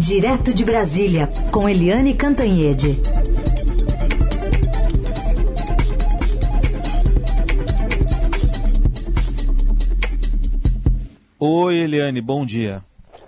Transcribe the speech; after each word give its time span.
Direto 0.00 0.54
de 0.54 0.64
Brasília, 0.64 1.28
com 1.52 1.68
Eliane 1.68 2.14
Cantanhede. 2.14 2.96
Oi, 11.38 11.76
Eliane, 11.80 12.22
bom 12.22 12.46
dia. 12.46 12.82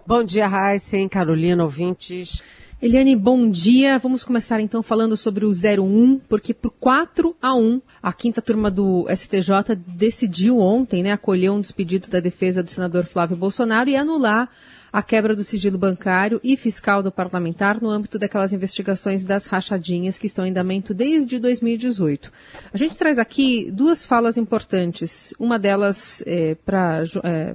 Bom 0.06 0.24
dia, 0.24 0.46
Heisen, 0.46 1.10
Carolina, 1.10 1.62
ouvintes. 1.62 2.42
Eliane, 2.80 3.14
bom 3.14 3.50
dia. 3.50 3.98
Vamos 3.98 4.24
começar 4.24 4.58
então 4.58 4.82
falando 4.82 5.14
sobre 5.14 5.44
o 5.44 5.50
01, 5.50 6.20
porque 6.26 6.54
por 6.54 6.70
4 6.80 7.36
a 7.40 7.54
1, 7.54 7.82
a 8.02 8.14
quinta 8.14 8.40
turma 8.40 8.70
do 8.70 9.06
STJ 9.14 9.76
decidiu 9.86 10.58
ontem, 10.58 11.02
né, 11.02 11.12
acolher 11.12 11.50
um 11.50 11.60
dos 11.60 11.70
pedidos 11.70 12.08
da 12.08 12.18
defesa 12.18 12.62
do 12.62 12.70
senador 12.70 13.04
Flávio 13.04 13.36
Bolsonaro 13.36 13.90
e 13.90 13.94
anular 13.94 14.48
a 14.92 15.02
quebra 15.02 15.34
do 15.34 15.42
sigilo 15.42 15.78
bancário 15.78 16.38
e 16.44 16.56
fiscal 16.56 17.02
do 17.02 17.10
parlamentar 17.10 17.80
no 17.80 17.88
âmbito 17.88 18.18
daquelas 18.18 18.52
investigações 18.52 19.24
das 19.24 19.46
rachadinhas 19.46 20.18
que 20.18 20.26
estão 20.26 20.44
em 20.44 20.50
andamento 20.50 20.92
desde 20.92 21.38
2018. 21.38 22.30
A 22.72 22.76
gente 22.76 22.98
traz 22.98 23.18
aqui 23.18 23.70
duas 23.70 24.04
falas 24.04 24.36
importantes. 24.36 25.32
Uma 25.38 25.58
delas 25.58 26.22
é, 26.26 26.54
para 26.56 27.02
é, 27.24 27.54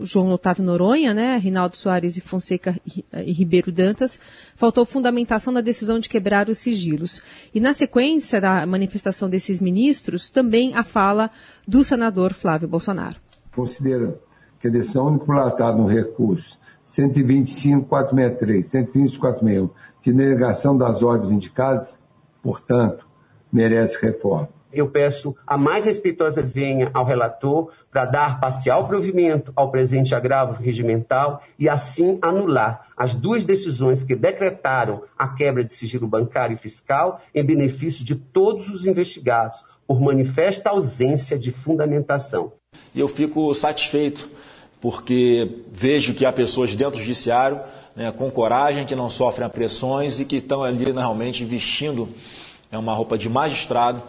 João 0.00 0.30
Otávio 0.30 0.62
Noronha, 0.62 1.14
né, 1.14 1.38
Rinaldo 1.38 1.74
Soares 1.74 2.18
e 2.18 2.20
Fonseca 2.20 2.78
e 2.86 3.32
Ribeiro 3.32 3.72
Dantas, 3.72 4.20
faltou 4.54 4.84
fundamentação 4.84 5.54
da 5.54 5.62
decisão 5.62 5.98
de 5.98 6.08
quebrar 6.08 6.50
os 6.50 6.58
sigilos. 6.58 7.22
E 7.54 7.60
na 7.60 7.72
sequência 7.72 8.40
da 8.42 8.66
manifestação 8.66 9.30
desses 9.30 9.58
ministros, 9.58 10.28
também 10.28 10.74
a 10.74 10.84
fala 10.84 11.30
do 11.66 11.82
senador 11.82 12.34
Flávio 12.34 12.68
Bolsonaro. 12.68 13.16
Considera 13.54 14.18
que 14.60 14.68
a 14.68 14.70
decisão 14.70 15.06
unilateral 15.06 15.78
no 15.78 15.86
recurso 15.86 16.58
125.463, 16.84 18.68
120.461, 18.92 19.70
de 20.02 20.12
negação 20.12 20.76
das 20.76 21.02
ordens 21.02 21.26
vindicadas, 21.26 21.98
portanto, 22.42 23.06
merece 23.50 23.98
reforma. 24.00 24.48
Eu 24.74 24.90
peço 24.90 25.36
a 25.46 25.56
mais 25.56 25.84
respeitosa 25.84 26.42
venha 26.42 26.90
ao 26.92 27.04
relator 27.04 27.70
para 27.92 28.04
dar 28.04 28.40
parcial 28.40 28.88
provimento 28.88 29.52
ao 29.54 29.70
presente 29.70 30.12
agravo 30.16 30.60
regimental 30.60 31.42
e 31.56 31.68
assim 31.68 32.18
anular 32.20 32.88
as 32.96 33.14
duas 33.14 33.44
decisões 33.44 34.02
que 34.02 34.16
decretaram 34.16 35.04
a 35.16 35.28
quebra 35.28 35.62
de 35.62 35.72
sigilo 35.72 36.08
bancário 36.08 36.54
e 36.54 36.58
fiscal 36.58 37.20
em 37.32 37.44
benefício 37.44 38.04
de 38.04 38.16
todos 38.16 38.68
os 38.68 38.84
investigados, 38.84 39.64
por 39.86 40.00
manifesta 40.00 40.70
ausência 40.70 41.38
de 41.38 41.52
fundamentação. 41.52 42.52
E 42.94 42.98
eu 42.98 43.06
fico 43.06 43.54
satisfeito 43.54 44.28
porque 44.84 45.48
vejo 45.72 46.12
que 46.12 46.26
há 46.26 46.30
pessoas 46.30 46.74
dentro 46.74 46.96
do 46.96 47.00
judiciário 47.00 47.58
né, 47.96 48.12
com 48.12 48.30
coragem, 48.30 48.84
que 48.84 48.94
não 48.94 49.08
sofrem 49.08 49.48
pressões 49.48 50.20
e 50.20 50.26
que 50.26 50.36
estão 50.36 50.62
ali 50.62 50.92
né, 50.92 51.00
realmente 51.00 51.42
vestindo 51.42 52.06
é, 52.70 52.76
uma 52.76 52.92
roupa 52.92 53.16
de 53.16 53.26
magistrado 53.26 54.02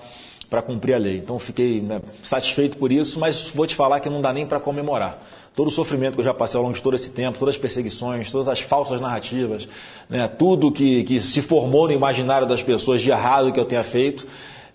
para 0.49 0.61
cumprir 0.61 0.93
a 0.93 0.97
lei. 0.97 1.15
Então 1.15 1.39
fiquei 1.39 1.79
né, 1.79 2.01
satisfeito 2.21 2.75
por 2.75 2.91
isso, 2.91 3.17
mas 3.21 3.51
vou 3.51 3.65
te 3.65 3.73
falar 3.73 4.01
que 4.01 4.09
não 4.09 4.19
dá 4.19 4.33
nem 4.33 4.45
para 4.45 4.59
comemorar. 4.59 5.17
Todo 5.55 5.69
o 5.69 5.71
sofrimento 5.71 6.15
que 6.15 6.19
eu 6.19 6.25
já 6.25 6.33
passei 6.33 6.57
ao 6.57 6.63
longo 6.63 6.75
de 6.75 6.81
todo 6.81 6.93
esse 6.93 7.09
tempo, 7.09 7.39
todas 7.39 7.55
as 7.55 7.61
perseguições, 7.61 8.29
todas 8.29 8.49
as 8.49 8.59
falsas 8.59 8.99
narrativas, 8.99 9.69
né, 10.09 10.27
tudo 10.27 10.73
que, 10.73 11.05
que 11.05 11.21
se 11.21 11.41
formou 11.41 11.87
no 11.87 11.93
imaginário 11.93 12.45
das 12.45 12.61
pessoas 12.61 13.01
de 13.01 13.09
errado 13.09 13.53
que 13.53 13.59
eu 13.61 13.65
tenha 13.65 13.83
feito, 13.85 14.27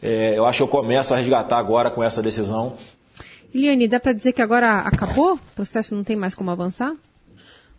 é, 0.03 0.39
eu 0.39 0.47
acho 0.47 0.57
que 0.57 0.63
eu 0.63 0.69
começo 0.69 1.13
a 1.13 1.19
resgatar 1.19 1.59
agora 1.59 1.91
com 1.91 2.03
essa 2.03 2.23
decisão 2.23 2.73
Eliane, 3.53 3.89
dá 3.89 3.99
para 3.99 4.13
dizer 4.13 4.33
que 4.33 4.43
agora 4.43 4.81
acabou? 4.81 5.35
O 5.35 5.55
processo 5.55 5.95
não 5.95 6.05
tem 6.05 6.17
mais 6.17 6.35
como 6.35 6.51
avançar? 6.51 6.95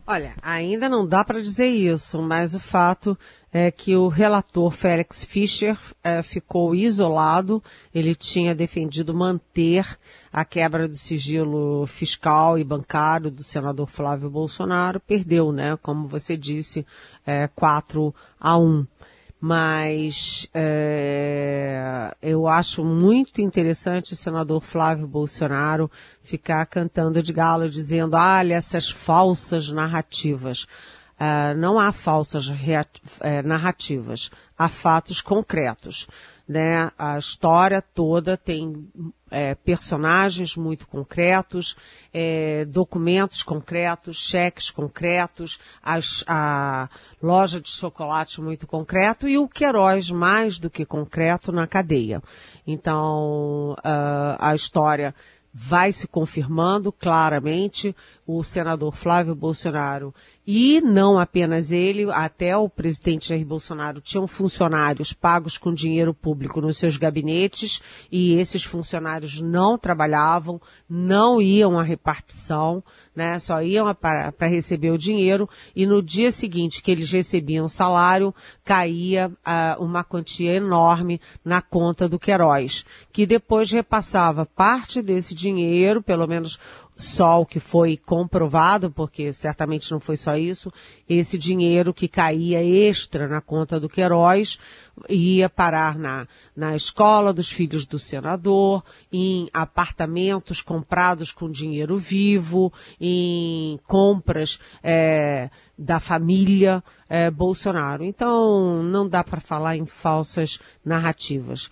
Olha, 0.05 0.33
ainda 0.41 0.89
não 0.89 1.07
dá 1.07 1.23
para 1.23 1.41
dizer 1.41 1.67
isso, 1.67 2.21
mas 2.21 2.53
o 2.53 2.59
fato 2.59 3.17
é 3.53 3.69
que 3.69 3.95
o 3.95 4.07
relator 4.07 4.71
Félix 4.71 5.23
Fischer 5.23 5.77
é, 6.03 6.21
ficou 6.21 6.73
isolado. 6.73 7.63
Ele 7.93 8.15
tinha 8.15 8.55
defendido 8.55 9.13
manter 9.13 9.85
a 10.31 10.43
quebra 10.43 10.87
do 10.87 10.97
sigilo 10.97 11.85
fiscal 11.85 12.57
e 12.57 12.63
bancário 12.63 13.29
do 13.29 13.43
senador 13.43 13.87
Flávio 13.87 14.29
Bolsonaro. 14.29 14.99
Perdeu, 14.99 15.51
né? 15.51 15.77
Como 15.81 16.07
você 16.07 16.35
disse, 16.35 16.85
é, 17.25 17.47
4 17.47 18.13
a 18.39 18.57
1 18.57 18.85
mas 19.43 20.47
é, 20.53 22.15
eu 22.21 22.47
acho 22.47 22.85
muito 22.85 23.41
interessante 23.41 24.13
o 24.13 24.15
senador 24.15 24.61
Flávio 24.61 25.07
Bolsonaro 25.07 25.89
ficar 26.21 26.63
cantando 26.67 27.23
de 27.23 27.33
galo, 27.33 27.67
dizendo, 27.67 28.15
olha 28.15 28.53
essas 28.53 28.91
falsas 28.91 29.71
narrativas. 29.71 30.67
Uh, 31.19 31.57
não 31.57 31.79
há 31.79 31.91
falsas 31.91 32.51
é, 33.19 33.41
narrativas, 33.41 34.29
há 34.55 34.69
fatos 34.69 35.21
concretos. 35.21 36.07
Né? 36.47 36.91
A 36.97 37.17
história 37.17 37.81
toda 37.81 38.37
tem 38.37 38.87
é, 39.31 39.55
personagens 39.55 40.55
muito 40.55 40.85
concretos, 40.87 41.75
é, 42.13 42.65
documentos 42.65 43.41
concretos, 43.41 44.17
cheques 44.17 44.69
concretos, 44.69 45.59
as, 45.81 46.23
a 46.27 46.89
loja 47.23 47.61
de 47.61 47.69
chocolate 47.69 48.41
muito 48.41 48.67
concreto 48.67 49.27
e 49.27 49.37
o 49.37 49.47
Queiroz 49.47 50.09
mais 50.11 50.59
do 50.59 50.69
que 50.69 50.85
concreto 50.85 51.51
na 51.51 51.65
cadeia. 51.65 52.21
Então, 52.67 53.73
uh, 53.79 54.35
a 54.37 54.53
história 54.53 55.15
vai 55.53 55.91
se 55.91 56.07
confirmando 56.07 56.91
claramente 56.91 57.95
o 58.25 58.43
senador 58.43 58.95
Flávio 58.95 59.35
Bolsonaro 59.35 60.13
e 60.45 60.81
não 60.81 61.19
apenas 61.19 61.71
ele, 61.71 62.11
até 62.11 62.57
o 62.57 62.67
presidente 62.67 63.29
Jair 63.29 63.45
Bolsonaro 63.45 64.01
tinham 64.01 64.27
funcionários 64.27 65.13
pagos 65.13 65.57
com 65.57 65.73
dinheiro 65.73 66.13
público 66.13 66.59
nos 66.59 66.77
seus 66.77 66.97
gabinetes 66.97 67.81
e 68.11 68.33
esses 68.33 68.63
funcionários 68.63 69.39
não 69.39 69.77
trabalhavam, 69.77 70.59
não 70.89 71.41
iam 71.41 71.77
à 71.77 71.83
repartição, 71.83 72.83
né, 73.15 73.37
só 73.37 73.61
iam 73.61 73.93
para 73.93 74.47
receber 74.47 74.91
o 74.91 74.97
dinheiro 74.97 75.47
e 75.75 75.85
no 75.85 76.01
dia 76.01 76.31
seguinte 76.31 76.81
que 76.81 76.91
eles 76.91 77.11
recebiam 77.11 77.67
salário, 77.67 78.33
caía 78.63 79.29
uh, 79.29 79.83
uma 79.83 80.03
quantia 80.03 80.53
enorme 80.53 81.21
na 81.45 81.61
conta 81.61 82.09
do 82.09 82.19
Queiroz, 82.19 82.83
que 83.11 83.25
depois 83.25 83.71
repassava 83.71 84.45
parte 84.45 85.01
desse 85.01 85.35
dinheiro, 85.35 86.01
pelo 86.01 86.27
menos 86.27 86.59
só 86.97 87.41
o 87.41 87.45
que 87.45 87.59
foi 87.59 87.97
comprovado, 87.97 88.91
porque 88.91 89.33
certamente 89.33 89.91
não 89.91 89.99
foi 89.99 90.15
só 90.15 90.35
isso, 90.35 90.71
esse 91.09 91.37
dinheiro 91.37 91.93
que 91.93 92.07
caía 92.07 92.63
extra 92.63 93.27
na 93.27 93.41
conta 93.41 93.79
do 93.79 93.89
Queiroz 93.89 94.59
ia 95.09 95.49
parar 95.49 95.97
na, 95.97 96.27
na 96.55 96.75
escola 96.75 97.33
dos 97.33 97.51
filhos 97.51 97.85
do 97.85 97.97
senador, 97.97 98.83
em 99.11 99.49
apartamentos 99.51 100.61
comprados 100.61 101.31
com 101.31 101.49
dinheiro 101.49 101.97
vivo, 101.97 102.71
em 102.99 103.79
compras 103.87 104.59
é, 104.83 105.49
da 105.77 105.99
família 105.99 106.83
é, 107.09 107.31
Bolsonaro. 107.31 108.03
Então, 108.03 108.83
não 108.83 109.09
dá 109.09 109.23
para 109.23 109.41
falar 109.41 109.75
em 109.75 109.85
falsas 109.85 110.59
narrativas. 110.85 111.69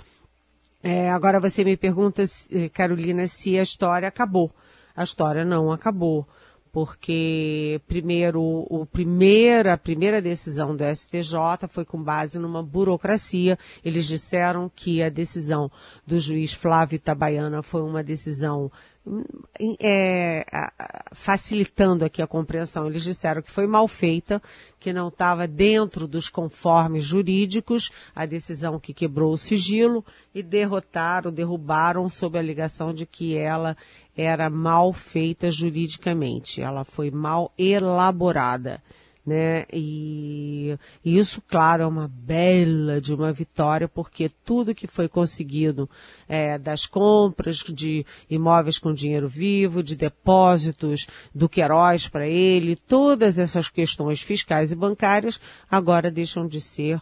É, 0.81 1.11
agora 1.11 1.39
você 1.39 1.63
me 1.63 1.77
pergunta, 1.77 2.23
Carolina, 2.73 3.27
se 3.27 3.59
a 3.59 3.63
história 3.63 4.07
acabou 4.07 4.51
a 4.95 5.03
história 5.03 5.45
não 5.45 5.71
acabou. 5.71 6.27
Porque, 6.71 7.81
primeiro, 7.87 8.41
o 8.69 8.85
primeira, 8.85 9.73
a 9.73 9.77
primeira 9.77 10.21
decisão 10.21 10.75
do 10.75 10.83
STJ 10.83 11.67
foi 11.67 11.83
com 11.83 12.01
base 12.01 12.37
numa 12.37 12.61
burocracia. 12.61 13.57
Eles 13.83 14.05
disseram 14.05 14.71
que 14.75 15.01
a 15.01 15.09
decisão 15.09 15.71
do 16.05 16.19
juiz 16.19 16.53
Flávio 16.53 16.97
Itabaiana 16.97 17.63
foi 17.63 17.81
uma 17.81 18.03
decisão 18.03 18.71
é, 19.81 20.45
facilitando 21.11 22.05
aqui 22.05 22.21
a 22.21 22.27
compreensão. 22.27 22.87
Eles 22.87 23.03
disseram 23.03 23.41
que 23.41 23.51
foi 23.51 23.65
mal 23.65 23.87
feita, 23.87 24.41
que 24.79 24.93
não 24.93 25.07
estava 25.07 25.47
dentro 25.47 26.07
dos 26.07 26.29
conformes 26.29 27.03
jurídicos, 27.03 27.91
a 28.13 28.25
decisão 28.25 28.79
que 28.79 28.93
quebrou 28.93 29.33
o 29.33 29.37
sigilo, 29.37 30.05
e 30.33 30.43
derrotaram, 30.43 31.31
derrubaram 31.31 32.09
sob 32.09 32.37
a 32.37 32.41
alegação 32.41 32.93
de 32.93 33.05
que 33.05 33.35
ela 33.35 33.75
era 34.19 34.49
mal 34.49 34.91
feita 34.91 35.49
juridicamente, 35.49 36.61
ela 36.61 36.83
foi 36.83 37.09
mal 37.09 37.53
elaborada. 37.57 38.83
Né? 39.25 39.65
E, 39.71 40.75
isso, 41.05 41.41
claro, 41.47 41.83
é 41.83 41.87
uma 41.87 42.07
bela 42.07 42.99
de 42.99 43.13
uma 43.13 43.31
vitória, 43.31 43.87
porque 43.87 44.29
tudo 44.43 44.73
que 44.73 44.87
foi 44.87 45.07
conseguido 45.07 45.87
é, 46.27 46.57
das 46.57 46.85
compras 46.85 47.57
de 47.57 48.05
imóveis 48.29 48.79
com 48.79 48.93
dinheiro 48.93 49.29
vivo, 49.29 49.83
de 49.83 49.95
depósitos 49.95 51.05
do 51.33 51.47
Queiroz 51.47 52.07
para 52.07 52.27
ele, 52.27 52.75
todas 52.75 53.37
essas 53.37 53.69
questões 53.69 54.21
fiscais 54.21 54.71
e 54.71 54.75
bancárias 54.75 55.39
agora 55.69 56.09
deixam 56.09 56.47
de 56.47 56.59
ser 56.59 56.99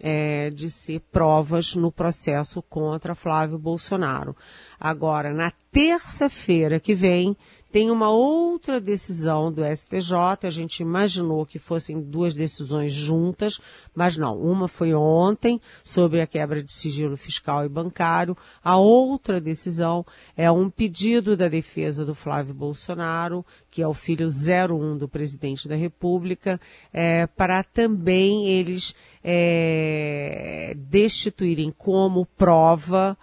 é, 0.00 0.50
de 0.50 0.70
ser 0.70 1.00
provas 1.12 1.74
no 1.76 1.92
processo 1.92 2.62
contra 2.62 3.14
Flávio 3.14 3.58
Bolsonaro. 3.58 4.34
Agora, 4.80 5.34
na 5.34 5.52
terça-feira 5.70 6.80
que 6.80 6.94
vem 6.94 7.36
tem 7.70 7.88
uma 7.88 8.10
outra 8.10 8.80
decisão 8.80 9.52
do 9.52 9.62
STJ, 9.64 10.16
a 10.42 10.50
gente 10.50 10.80
imaginou 10.80 11.46
que 11.46 11.58
fossem 11.58 12.00
duas 12.00 12.34
decisões 12.34 12.92
juntas, 12.92 13.60
mas 13.94 14.16
não. 14.16 14.36
Uma 14.40 14.66
foi 14.66 14.92
ontem, 14.92 15.60
sobre 15.84 16.20
a 16.20 16.26
quebra 16.26 16.62
de 16.64 16.72
sigilo 16.72 17.16
fiscal 17.16 17.64
e 17.64 17.68
bancário. 17.68 18.36
A 18.64 18.76
outra 18.76 19.40
decisão 19.40 20.04
é 20.36 20.50
um 20.50 20.68
pedido 20.68 21.36
da 21.36 21.46
defesa 21.46 22.04
do 22.04 22.14
Flávio 22.14 22.54
Bolsonaro, 22.54 23.46
que 23.70 23.82
é 23.82 23.86
o 23.86 23.94
filho 23.94 24.28
01 24.28 24.98
do 24.98 25.08
presidente 25.08 25.68
da 25.68 25.76
República, 25.76 26.60
é, 26.92 27.28
para 27.28 27.62
também 27.62 28.48
eles 28.48 28.96
é, 29.22 30.74
destituírem 30.76 31.70
como 31.70 32.26
prova 32.26 33.16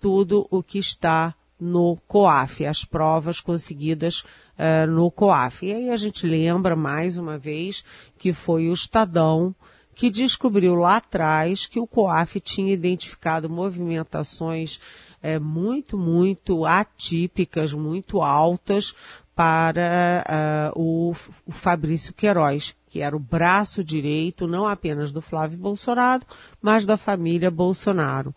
tudo 0.00 0.46
o 0.50 0.62
que 0.62 0.78
está 0.78 1.34
no 1.60 1.96
COAF, 2.06 2.64
as 2.64 2.84
provas 2.84 3.40
conseguidas 3.40 4.20
uh, 4.20 4.86
no 4.88 5.10
COAF. 5.10 5.66
E 5.66 5.72
aí 5.72 5.90
a 5.90 5.96
gente 5.96 6.26
lembra 6.26 6.76
mais 6.76 7.18
uma 7.18 7.36
vez 7.36 7.84
que 8.16 8.32
foi 8.32 8.68
o 8.68 8.72
Estadão 8.72 9.54
que 9.98 10.10
descobriu 10.10 10.76
lá 10.76 10.98
atrás 10.98 11.66
que 11.66 11.80
o 11.80 11.86
COAF 11.86 12.38
tinha 12.38 12.72
identificado 12.72 13.50
movimentações 13.50 14.80
é, 15.20 15.40
muito, 15.40 15.98
muito 15.98 16.64
atípicas, 16.64 17.72
muito 17.72 18.22
altas 18.22 18.94
para 19.34 20.72
uh, 20.74 20.80
o, 20.80 21.14
o 21.44 21.52
Fabrício 21.52 22.14
Queiroz, 22.14 22.76
que 22.88 23.00
era 23.00 23.16
o 23.16 23.20
braço 23.20 23.82
direito 23.82 24.46
não 24.46 24.68
apenas 24.68 25.10
do 25.10 25.20
Flávio 25.20 25.58
Bolsonaro, 25.58 26.24
mas 26.62 26.86
da 26.86 26.96
família 26.96 27.50
Bolsonaro. 27.50 28.32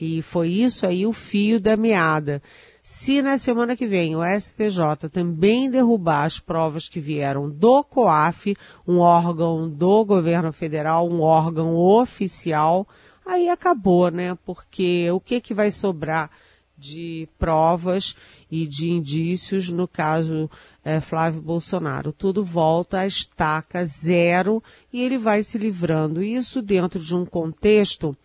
E 0.00 0.22
foi 0.22 0.50
isso 0.50 0.86
aí 0.86 1.04
o 1.04 1.12
fio 1.12 1.58
da 1.58 1.76
meada. 1.76 2.40
Se 2.82 3.20
na 3.20 3.36
semana 3.36 3.76
que 3.76 3.86
vem 3.86 4.14
o 4.14 4.20
STJ 4.24 5.08
também 5.12 5.68
derrubar 5.68 6.24
as 6.24 6.38
provas 6.38 6.88
que 6.88 7.00
vieram 7.00 7.50
do 7.50 7.82
COAF, 7.82 8.56
um 8.86 8.98
órgão 8.98 9.68
do 9.68 10.04
governo 10.04 10.52
federal, 10.52 11.08
um 11.08 11.20
órgão 11.20 11.74
oficial, 11.74 12.86
aí 13.26 13.48
acabou, 13.48 14.10
né? 14.10 14.38
Porque 14.46 15.10
o 15.10 15.20
que 15.20 15.40
que 15.40 15.52
vai 15.52 15.70
sobrar 15.70 16.30
de 16.78 17.28
provas 17.36 18.14
e 18.48 18.66
de 18.66 18.88
indícios 18.88 19.68
no 19.68 19.88
caso 19.88 20.48
é, 20.84 21.00
Flávio 21.00 21.42
Bolsonaro? 21.42 22.12
Tudo 22.12 22.44
volta 22.44 23.00
à 23.00 23.06
estaca 23.06 23.84
zero 23.84 24.62
e 24.92 25.02
ele 25.02 25.18
vai 25.18 25.42
se 25.42 25.58
livrando. 25.58 26.22
Isso 26.22 26.62
dentro 26.62 27.00
de 27.00 27.14
um 27.14 27.26
contexto 27.26 28.16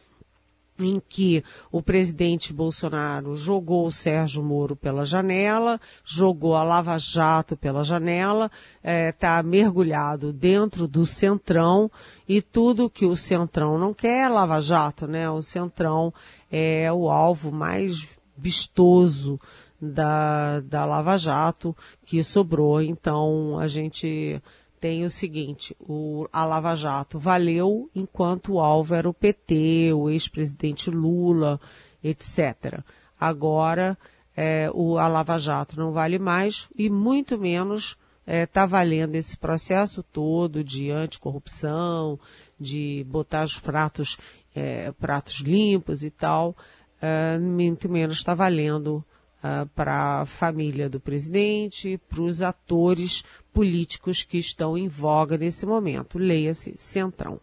em 0.79 1.01
que 1.07 1.43
o 1.71 1.81
presidente 1.81 2.51
Bolsonaro 2.51 3.35
jogou 3.35 3.87
o 3.87 3.91
Sérgio 3.91 4.43
Moro 4.43 4.75
pela 4.75 5.05
janela, 5.05 5.79
jogou 6.03 6.55
a 6.55 6.63
Lava 6.63 6.97
Jato 6.97 7.55
pela 7.55 7.83
janela, 7.83 8.49
está 8.83 9.37
é, 9.37 9.43
mergulhado 9.43 10.33
dentro 10.33 10.87
do 10.87 11.05
Centrão 11.05 11.91
e 12.27 12.41
tudo 12.41 12.89
que 12.89 13.05
o 13.05 13.15
Centrão 13.15 13.77
não 13.77 13.93
quer 13.93 14.25
é 14.25 14.29
Lava 14.29 14.59
Jato, 14.59 15.07
né? 15.07 15.29
O 15.29 15.41
Centrão 15.41 16.13
é 16.51 16.91
o 16.91 17.09
alvo 17.09 17.51
mais 17.51 18.07
vistoso 18.37 19.39
da, 19.81 20.59
da 20.61 20.85
Lava 20.85 21.17
Jato 21.17 21.75
que 22.05 22.23
sobrou. 22.23 22.81
Então 22.81 23.59
a 23.59 23.67
gente 23.67 24.41
tem 24.83 25.05
o 25.05 25.09
seguinte, 25.09 25.73
o, 25.79 26.27
a 26.29 26.43
Lava 26.43 26.75
Jato 26.75 27.17
valeu 27.17 27.89
enquanto 27.95 28.55
o 28.55 28.59
alvo 28.59 28.93
era 28.93 29.09
o 29.09 29.13
PT, 29.13 29.93
o 29.93 30.09
ex-presidente 30.09 30.89
Lula, 30.89 31.57
etc. 32.03 32.81
Agora, 33.17 33.97
é, 34.35 34.69
o, 34.73 34.97
a 34.97 35.07
Lava 35.07 35.39
Jato 35.39 35.79
não 35.79 35.93
vale 35.93 36.19
mais 36.19 36.67
e 36.77 36.89
muito 36.89 37.39
menos 37.39 37.97
está 38.27 38.33
é, 38.33 38.45
tá 38.45 38.65
valendo 38.65 39.15
esse 39.15 39.37
processo 39.37 40.03
todo 40.03 40.61
de 40.61 40.91
anticorrupção, 40.91 42.19
de 42.59 43.05
botar 43.07 43.45
os 43.45 43.57
pratos, 43.57 44.17
é, 44.53 44.91
pratos 44.91 45.35
limpos 45.35 46.03
e 46.03 46.09
tal, 46.09 46.57
é, 47.01 47.39
muito 47.39 47.87
menos 47.87 48.17
está 48.17 48.35
valendo 48.35 49.01
uh, 49.43 49.67
para 49.75 50.21
a 50.21 50.25
família 50.25 50.89
do 50.89 50.99
presidente, 50.99 51.99
para 52.09 52.21
os 52.21 52.41
atores 52.41 53.23
políticos 53.53 54.23
que 54.23 54.37
estão 54.37 54.77
em 54.77 54.87
voga 54.87 55.37
nesse 55.37 55.65
momento. 55.65 56.17
Leia-se 56.17 56.73
Centrão. 56.77 57.39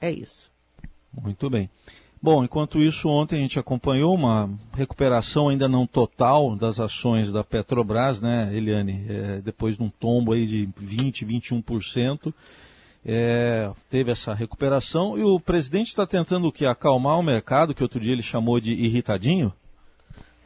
É 0.00 0.10
isso. 0.10 0.50
Muito 1.12 1.48
bem. 1.48 1.70
Bom, 2.20 2.42
enquanto 2.42 2.80
isso, 2.80 3.08
ontem 3.08 3.36
a 3.36 3.40
gente 3.40 3.58
acompanhou 3.58 4.14
uma 4.14 4.50
recuperação 4.72 5.48
ainda 5.48 5.68
não 5.68 5.86
total 5.86 6.56
das 6.56 6.80
ações 6.80 7.30
da 7.30 7.44
Petrobras, 7.44 8.20
né, 8.20 8.50
Eliane? 8.52 9.04
É, 9.08 9.40
depois 9.42 9.76
de 9.76 9.82
um 9.82 9.90
tombo 9.90 10.32
aí 10.32 10.46
de 10.46 10.68
20, 10.76 11.24
21%, 11.24 12.34
é, 13.04 13.70
teve 13.88 14.10
essa 14.10 14.34
recuperação 14.34 15.16
e 15.16 15.22
o 15.22 15.38
presidente 15.38 15.88
está 15.88 16.06
tentando 16.06 16.48
o 16.48 16.52
que? 16.52 16.66
Acalmar 16.66 17.18
o 17.18 17.22
mercado, 17.22 17.74
que 17.74 17.82
outro 17.82 18.00
dia 18.00 18.12
ele 18.12 18.22
chamou 18.22 18.58
de 18.58 18.72
irritadinho? 18.72 19.52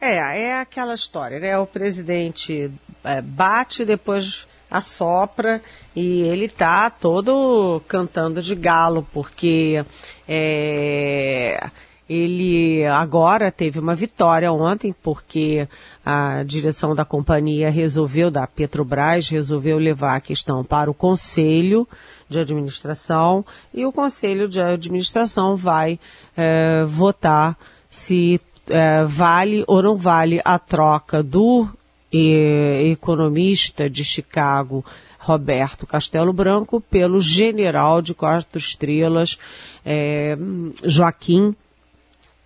É, 0.01 0.15
é 0.15 0.59
aquela 0.59 0.95
história, 0.95 1.39
né? 1.39 1.55
O 1.59 1.67
presidente 1.67 2.71
é, 3.03 3.21
bate, 3.21 3.85
depois 3.85 4.47
assopra 4.69 5.61
e 5.95 6.21
ele 6.21 6.49
tá 6.49 6.89
todo 6.89 7.79
cantando 7.87 8.41
de 8.41 8.55
galo, 8.55 9.05
porque 9.13 9.85
é, 10.27 11.69
ele 12.09 12.83
agora 12.85 13.51
teve 13.51 13.77
uma 13.77 13.93
vitória 13.93 14.51
ontem, 14.51 14.91
porque 15.03 15.67
a 16.03 16.41
direção 16.43 16.95
da 16.95 17.05
companhia 17.05 17.69
resolveu, 17.69 18.31
da 18.31 18.47
Petrobras, 18.47 19.29
resolveu 19.29 19.77
levar 19.77 20.15
a 20.15 20.21
questão 20.21 20.63
para 20.63 20.89
o 20.89 20.95
Conselho 20.95 21.87
de 22.27 22.39
Administração 22.39 23.45
e 23.71 23.85
o 23.85 23.91
Conselho 23.91 24.49
de 24.49 24.59
Administração 24.59 25.55
vai 25.55 25.99
é, 26.35 26.85
votar 26.85 27.55
se 27.89 28.39
é, 28.67 29.03
vale 29.05 29.63
ou 29.67 29.81
não 29.81 29.95
vale 29.95 30.41
a 30.43 30.57
troca 30.59 31.21
do 31.23 31.67
e, 32.11 32.91
economista 32.91 33.89
de 33.89 34.03
Chicago, 34.03 34.83
Roberto 35.17 35.85
Castelo 35.85 36.33
Branco, 36.33 36.81
pelo 36.81 37.19
general 37.21 38.01
de 38.01 38.13
quatro 38.13 38.57
estrelas, 38.57 39.37
é, 39.85 40.37
Joaquim 40.83 41.55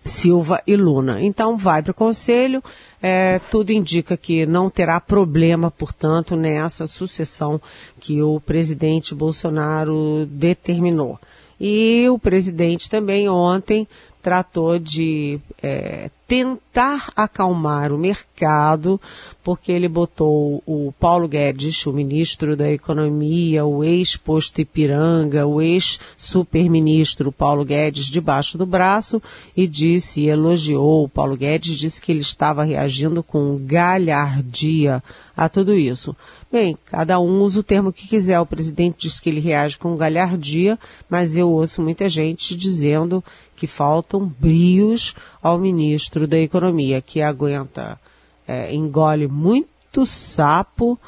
Silva 0.06 0.62
e 0.66 0.76
Luna. 0.76 1.20
Então 1.20 1.56
vai 1.56 1.82
para 1.82 1.90
o 1.90 1.94
conselho, 1.94 2.62
é, 3.02 3.40
tudo 3.50 3.72
indica 3.72 4.16
que 4.16 4.46
não 4.46 4.70
terá 4.70 5.00
problema, 5.00 5.70
portanto, 5.70 6.36
nessa 6.36 6.86
sucessão 6.86 7.60
que 7.98 8.22
o 8.22 8.40
presidente 8.40 9.14
Bolsonaro 9.14 10.26
determinou. 10.26 11.18
E 11.58 12.06
o 12.10 12.18
presidente 12.18 12.90
também 12.90 13.28
ontem 13.28 13.88
tratou 14.26 14.76
de 14.76 15.38
é, 15.62 16.10
tentar 16.26 17.12
acalmar 17.14 17.92
o 17.92 17.98
mercado, 17.98 19.00
porque 19.44 19.70
ele 19.70 19.88
botou 19.88 20.62
o 20.66 20.92
Paulo 20.98 21.28
Guedes, 21.28 21.86
o 21.86 21.92
ministro 21.92 22.56
da 22.56 22.70
Economia, 22.70 23.64
o 23.64 23.84
ex-posto 23.84 24.60
Ipiranga, 24.60 25.46
o 25.46 25.62
ex-superministro 25.62 27.30
Paulo 27.30 27.64
Guedes 27.64 28.06
debaixo 28.06 28.58
do 28.58 28.66
braço 28.66 29.22
e 29.56 29.68
disse, 29.68 30.26
elogiou 30.26 31.04
o 31.04 31.08
Paulo 31.08 31.36
Guedes, 31.36 31.76
disse 31.76 32.02
que 32.02 32.10
ele 32.10 32.22
estava 32.22 32.64
reagindo 32.64 33.22
com 33.22 33.56
galhardia 33.64 35.02
a 35.36 35.48
tudo 35.48 35.74
isso. 35.74 36.16
Bem, 36.50 36.78
cada 36.86 37.20
um 37.20 37.40
usa 37.40 37.60
o 37.60 37.62
termo 37.62 37.92
que 37.92 38.08
quiser. 38.08 38.40
O 38.40 38.46
presidente 38.46 38.96
diz 39.00 39.20
que 39.20 39.28
ele 39.28 39.40
reage 39.40 39.76
com 39.76 39.96
galhardia, 39.96 40.78
mas 41.10 41.36
eu 41.36 41.50
ouço 41.50 41.82
muita 41.82 42.08
gente 42.08 42.56
dizendo 42.56 43.22
que 43.54 43.66
faltam 43.66 44.32
brios 44.38 45.14
ao 45.46 45.58
ministro 45.60 46.26
da 46.26 46.36
Economia, 46.36 47.00
que 47.00 47.22
aguenta, 47.22 48.00
é, 48.48 48.74
engole 48.74 49.28
muito 49.28 50.04
sapo 50.04 50.98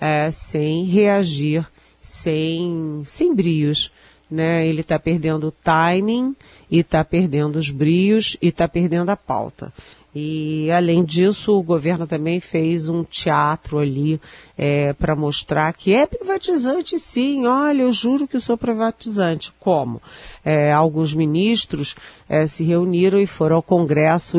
é, 0.00 0.32
sem 0.32 0.84
reagir, 0.84 1.64
sem, 2.02 3.02
sem 3.06 3.32
brios. 3.32 3.92
Né? 4.28 4.66
Ele 4.66 4.80
está 4.80 4.98
perdendo 4.98 5.46
o 5.46 5.52
timing 5.52 6.34
e 6.68 6.80
está 6.80 7.04
perdendo 7.04 7.54
os 7.54 7.70
brios 7.70 8.36
e 8.42 8.48
está 8.48 8.66
perdendo 8.66 9.10
a 9.10 9.16
pauta. 9.16 9.72
E, 10.14 10.70
além 10.70 11.02
disso, 11.02 11.58
o 11.58 11.62
governo 11.62 12.06
também 12.06 12.38
fez 12.38 12.88
um 12.88 13.02
teatro 13.02 13.78
ali 13.78 14.20
é, 14.56 14.92
para 14.92 15.16
mostrar 15.16 15.72
que 15.72 15.92
é 15.92 16.06
privatizante 16.06 16.98
sim. 17.00 17.46
Olha, 17.46 17.82
eu 17.82 17.90
juro 17.90 18.28
que 18.28 18.36
eu 18.36 18.40
sou 18.40 18.56
privatizante. 18.56 19.52
Como? 19.58 20.00
É, 20.44 20.72
alguns 20.72 21.12
ministros 21.12 21.96
é, 22.28 22.46
se 22.46 22.62
reuniram 22.62 23.18
e 23.18 23.26
foram 23.26 23.56
ao 23.56 23.62
Congresso 23.62 24.38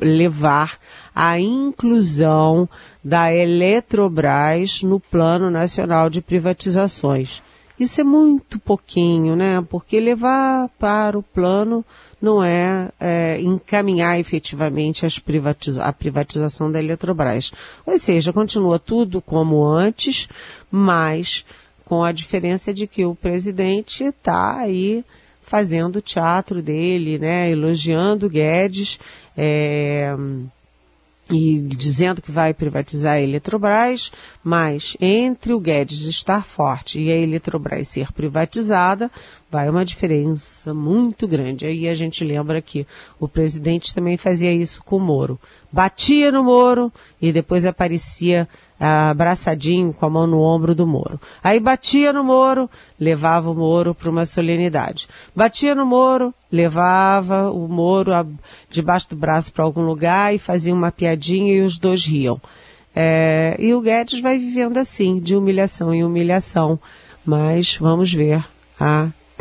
levar 0.00 0.78
a 1.14 1.38
inclusão 1.38 2.68
da 3.02 3.32
Eletrobras 3.32 4.82
no 4.82 4.98
Plano 4.98 5.48
Nacional 5.48 6.10
de 6.10 6.20
Privatizações. 6.20 7.40
Isso 7.78 8.00
é 8.00 8.04
muito 8.04 8.58
pouquinho, 8.58 9.34
né? 9.34 9.64
Porque 9.68 9.98
levar 9.98 10.68
para 10.78 11.18
o 11.18 11.22
plano 11.22 11.84
não 12.22 12.42
é, 12.42 12.90
é 13.00 13.40
encaminhar 13.40 14.18
efetivamente 14.18 15.04
privatiza 15.20 15.84
a 15.84 15.92
privatização 15.92 16.70
da 16.70 16.78
Eletrobras. 16.78 17.52
Ou 17.84 17.98
seja, 17.98 18.32
continua 18.32 18.78
tudo 18.78 19.20
como 19.20 19.64
antes, 19.64 20.28
mas 20.70 21.44
com 21.84 22.02
a 22.02 22.12
diferença 22.12 22.72
de 22.72 22.86
que 22.86 23.04
o 23.04 23.14
presidente 23.14 24.04
está 24.04 24.56
aí 24.56 25.04
fazendo 25.42 25.96
o 25.96 26.02
teatro 26.02 26.62
dele, 26.62 27.18
né? 27.18 27.50
Elogiando 27.50 28.30
Guedes. 28.30 28.98
É, 29.36 30.14
e 31.30 31.58
dizendo 31.60 32.20
que 32.20 32.30
vai 32.30 32.52
privatizar 32.52 33.14
a 33.14 33.20
Eletrobras, 33.20 34.12
mas 34.42 34.96
entre 35.00 35.52
o 35.52 35.60
Guedes 35.60 36.02
estar 36.02 36.44
forte 36.44 37.00
e 37.00 37.10
a 37.10 37.16
Eletrobras 37.16 37.88
ser 37.88 38.12
privatizada, 38.12 39.10
vai 39.54 39.68
uma 39.68 39.84
diferença 39.84 40.74
muito 40.74 41.28
grande. 41.28 41.64
Aí 41.64 41.88
a 41.88 41.94
gente 41.94 42.24
lembra 42.24 42.60
que 42.60 42.84
o 43.20 43.28
presidente 43.28 43.94
também 43.94 44.16
fazia 44.16 44.52
isso 44.52 44.82
com 44.82 44.96
o 44.96 45.00
Moro. 45.00 45.38
Batia 45.70 46.32
no 46.32 46.42
Moro 46.42 46.92
e 47.22 47.32
depois 47.32 47.64
aparecia 47.64 48.48
abraçadinho 48.80 49.92
com 49.92 50.06
a 50.06 50.10
mão 50.10 50.26
no 50.26 50.40
ombro 50.40 50.74
do 50.74 50.84
Moro. 50.84 51.20
Aí 51.40 51.60
batia 51.60 52.12
no 52.12 52.24
Moro, 52.24 52.68
levava 52.98 53.48
o 53.48 53.54
Moro 53.54 53.94
para 53.94 54.10
uma 54.10 54.26
solenidade. 54.26 55.06
Batia 55.36 55.72
no 55.72 55.86
Moro, 55.86 56.34
levava 56.50 57.48
o 57.48 57.68
Moro 57.68 58.12
a, 58.12 58.26
debaixo 58.68 59.10
do 59.10 59.14
braço 59.16 59.52
para 59.52 59.62
algum 59.62 59.82
lugar 59.82 60.34
e 60.34 60.38
fazia 60.38 60.74
uma 60.74 60.90
piadinha 60.90 61.54
e 61.54 61.60
os 61.60 61.78
dois 61.78 62.04
riam. 62.04 62.40
É, 62.92 63.54
e 63.60 63.72
o 63.72 63.80
Guedes 63.80 64.20
vai 64.20 64.36
vivendo 64.36 64.78
assim, 64.78 65.20
de 65.20 65.36
humilhação 65.36 65.94
em 65.94 66.02
humilhação. 66.02 66.76
Mas 67.24 67.76
vamos 67.76 68.12
ver 68.12 68.44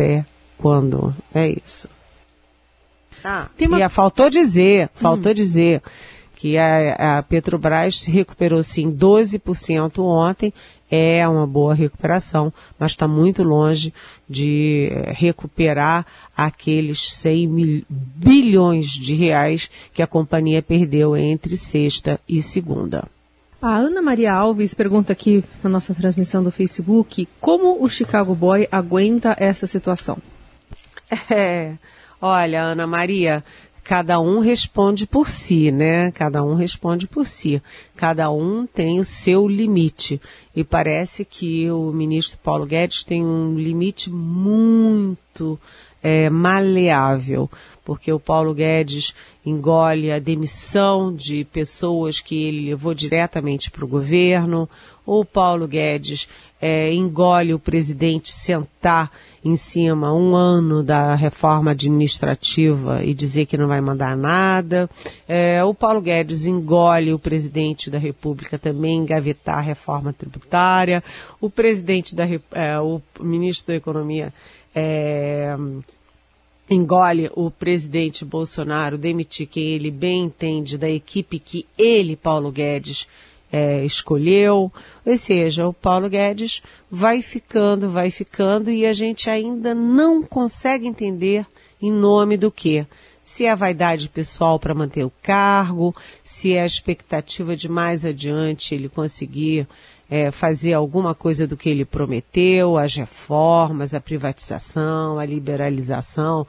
até 0.04 0.26
quando. 0.58 1.16
É 1.34 1.48
isso. 1.48 1.88
Ah, 3.24 3.48
uma... 3.62 3.80
e 3.80 3.90
faltou 3.90 4.30
dizer, 4.30 4.90
faltou 4.94 5.32
hum. 5.32 5.36
dizer 5.36 5.82
que 6.36 6.58
a, 6.58 7.20
a 7.20 7.24
Petrobras 7.24 8.02
se 8.02 8.12
recuperou 8.12 8.62
sim 8.62 8.92
12% 8.92 10.00
ontem, 10.00 10.54
é 10.92 11.28
uma 11.28 11.48
boa 11.48 11.74
recuperação, 11.74 12.54
mas 12.78 12.92
está 12.92 13.08
muito 13.08 13.42
longe 13.42 13.94
de 14.30 14.90
eh, 14.92 15.14
recuperar 15.16 16.06
aqueles 16.36 17.12
100 17.14 17.48
mil, 17.48 17.86
bilhões 17.90 18.88
de 18.88 19.16
reais 19.16 19.72
que 19.92 20.04
a 20.04 20.08
companhia 20.08 20.62
perdeu 20.62 21.18
entre 21.18 21.58
sexta 21.58 22.20
e 22.30 22.44
segunda. 22.44 23.08
A 23.64 23.78
Ana 23.78 24.02
Maria 24.02 24.34
Alves 24.34 24.74
pergunta 24.74 25.14
aqui 25.14 25.42
na 25.64 25.70
nossa 25.70 25.96
transmissão 25.96 26.44
do 26.44 26.52
Facebook 26.52 27.26
como 27.40 27.82
o 27.82 27.88
Chicago 27.88 28.36
Boy 28.36 28.68
aguenta 28.70 29.38
essa 29.40 29.66
situação. 29.66 30.18
É, 31.32 31.76
olha, 32.20 32.62
Ana 32.62 32.86
Maria, 32.86 33.42
cada 33.84 34.20
um 34.20 34.40
responde 34.40 35.08
por 35.08 35.30
si, 35.30 35.72
né? 35.72 36.12
Cada 36.12 36.44
um 36.44 36.56
responde 36.56 37.08
por 37.08 37.26
si. 37.26 37.62
Cada 37.96 38.30
um 38.32 38.66
tem 38.66 39.00
o 39.00 39.06
seu 39.06 39.48
limite. 39.48 40.20
E 40.54 40.64
parece 40.64 41.24
que 41.24 41.72
o 41.72 41.94
ministro 41.94 42.38
Paulo 42.44 42.66
Guedes 42.66 43.06
tem 43.06 43.24
um 43.24 43.56
limite 43.56 44.10
muito 44.10 45.58
é, 46.04 46.30
maleável, 46.30 47.50
porque 47.86 48.12
o 48.12 48.20
Paulo 48.20 48.54
Guedes 48.54 49.16
engole 49.46 50.12
a 50.12 50.20
demissão 50.20 51.14
de 51.14 51.46
pessoas 51.46 52.20
que 52.20 52.44
ele 52.44 52.70
levou 52.70 52.94
diretamente 52.94 53.72
para 53.72 53.86
o 53.86 53.88
governo, 53.88 54.70
ou 55.06 55.22
o 55.22 55.26
Paulo 55.26 55.68
Guedes 55.68 56.28
é, 56.62 56.94
engole 56.94 57.54
o 57.54 57.60
presidente 57.60 58.32
sentar 58.32 59.12
em 59.44 59.56
cima 59.58 60.14
um 60.14 60.34
ano 60.34 60.82
da 60.82 61.14
reforma 61.14 61.72
administrativa 61.72 63.04
e 63.04 63.14
dizer 63.14 63.46
que 63.46 63.58
não 63.58 63.68
vai 63.68 63.82
mandar 63.82 64.16
nada. 64.16 64.90
É, 65.28 65.62
o 65.62 65.74
Paulo 65.74 66.00
Guedes 66.00 66.46
engole 66.46 67.14
o 67.14 67.20
presidente 67.20 67.90
da 67.90 67.98
República 67.98 68.58
também 68.58 69.00
engavetar 69.00 69.58
a 69.58 69.62
reforma 69.62 70.14
tributária. 70.14 71.04
O 71.42 71.50
presidente 71.50 72.16
da 72.16 72.24
é, 72.54 72.80
o 72.80 73.02
ministro 73.20 73.68
da 73.68 73.76
Economia 73.76 74.34
é, 74.74 75.56
engole 76.74 77.30
o 77.36 77.50
presidente 77.50 78.26
Bolsonaro 78.26 78.98
demitir 78.98 79.48
quem 79.48 79.70
ele 79.70 79.92
bem 79.92 80.24
entende 80.24 80.78
da 80.78 80.90
equipe 80.90 81.40
que 81.40 81.66
ele, 81.78 82.16
Paulo 82.16 82.52
Guedes, 82.52 83.08
é, 83.52 83.86
escolheu. 83.86 84.72
Ou 85.06 85.18
seja, 85.18 85.68
o 85.68 85.74
Paulo 85.74 86.10
Guedes 86.10 86.64
vai 86.90 87.22
ficando, 87.22 87.88
vai 87.88 88.10
ficando 88.10 88.72
e 88.72 88.86
a 88.86 88.94
gente 88.94 89.30
ainda 89.30 89.76
não 89.76 90.24
consegue 90.24 90.88
entender 90.88 91.46
em 91.82 91.92
nome 91.92 92.36
do 92.36 92.52
que. 92.52 92.86
Se 93.24 93.46
é 93.46 93.52
a 93.52 93.56
vaidade 93.56 94.10
pessoal 94.10 94.60
para 94.60 94.74
manter 94.74 95.06
o 95.06 95.12
cargo, 95.22 95.96
se 96.24 96.54
é 96.54 96.62
a 96.62 96.66
expectativa 96.66 97.56
de 97.56 97.70
mais 97.70 98.04
adiante 98.04 98.76
ele 98.76 98.90
conseguir 98.90 99.68
é, 100.10 100.32
fazer 100.32 100.74
alguma 100.74 101.16
coisa 101.16 101.48
do 101.48 101.58
que 101.58 101.70
ele 101.70 101.86
prometeu, 101.86 102.78
as 102.78 102.96
reformas, 102.96 103.94
a 103.94 104.02
privatização, 104.02 105.20
a 105.20 105.26
liberalização. 105.26 106.46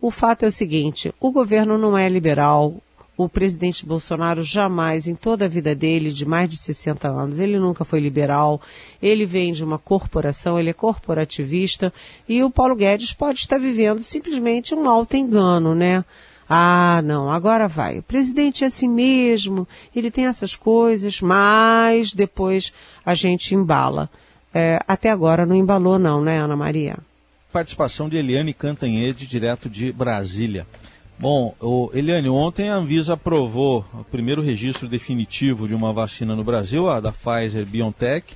O 0.00 0.10
fato 0.10 0.44
é 0.44 0.48
o 0.48 0.52
seguinte: 0.52 1.12
o 1.20 1.30
governo 1.30 1.76
não 1.76 1.96
é 1.96 2.08
liberal, 2.08 2.76
o 3.24 3.28
presidente 3.28 3.84
Bolsonaro 3.84 4.42
jamais, 4.42 5.06
em 5.06 5.14
toda 5.14 5.44
a 5.44 5.48
vida 5.48 5.74
dele, 5.74 6.10
de 6.10 6.24
mais 6.24 6.48
de 6.48 6.56
60 6.56 7.06
anos, 7.08 7.38
ele 7.38 7.58
nunca 7.58 7.84
foi 7.84 8.00
liberal, 8.00 8.60
ele 9.02 9.26
vem 9.26 9.52
de 9.52 9.62
uma 9.62 9.78
corporação, 9.78 10.58
ele 10.58 10.70
é 10.70 10.72
corporativista, 10.72 11.92
e 12.28 12.42
o 12.42 12.50
Paulo 12.50 12.74
Guedes 12.74 13.12
pode 13.12 13.40
estar 13.40 13.58
vivendo 13.58 14.02
simplesmente 14.02 14.74
um 14.74 14.88
alto 14.88 15.16
engano, 15.16 15.74
né? 15.74 16.04
Ah, 16.52 17.00
não, 17.04 17.30
agora 17.30 17.68
vai. 17.68 18.00
O 18.00 18.02
presidente 18.02 18.64
é 18.64 18.66
assim 18.66 18.88
mesmo, 18.88 19.68
ele 19.94 20.10
tem 20.10 20.26
essas 20.26 20.56
coisas, 20.56 21.20
mas 21.20 22.12
depois 22.12 22.72
a 23.06 23.14
gente 23.14 23.54
embala. 23.54 24.10
É, 24.52 24.80
até 24.88 25.10
agora 25.10 25.46
não 25.46 25.54
embalou 25.54 25.96
não, 25.96 26.20
né, 26.20 26.40
Ana 26.40 26.56
Maria? 26.56 26.98
Participação 27.52 28.08
de 28.08 28.16
Eliane 28.16 28.52
Cantanhede, 28.52 29.28
direto 29.28 29.70
de 29.70 29.92
Brasília. 29.92 30.66
Bom, 31.16 31.54
Eliane, 31.94 32.28
ontem 32.28 32.68
a 32.68 32.74
Anvisa 32.74 33.12
aprovou 33.12 33.84
o 33.94 34.02
primeiro 34.02 34.42
registro 34.42 34.88
definitivo 34.88 35.68
de 35.68 35.74
uma 35.74 35.92
vacina 35.92 36.34
no 36.34 36.42
Brasil, 36.42 36.90
a 36.90 36.98
da 36.98 37.12
Pfizer 37.12 37.64
BioNTech, 37.64 38.34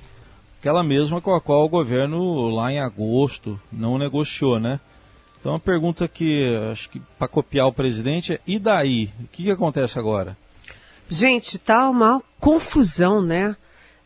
aquela 0.61 0.83
mesma 0.83 1.19
com 1.19 1.35
a 1.35 1.41
qual 1.41 1.65
o 1.65 1.69
governo 1.69 2.47
lá 2.47 2.71
em 2.71 2.79
agosto 2.79 3.59
não 3.69 3.97
negociou, 3.97 4.57
né? 4.57 4.79
Então 5.45 5.53
a 5.53 5.59
pergunta 5.59 6.07
que 6.07 6.57
acho 6.71 6.89
que 6.89 6.99
para 7.19 7.27
copiar 7.27 7.67
o 7.67 7.71
presidente 7.71 8.33
é 8.33 8.39
e 8.47 8.57
daí? 8.57 9.11
O 9.19 9.27
que, 9.27 9.43
que 9.43 9.51
acontece 9.51 9.99
agora? 9.99 10.35
Gente, 11.07 11.59
tá 11.59 11.87
uma 11.87 12.19
confusão, 12.39 13.21
né? 13.21 13.55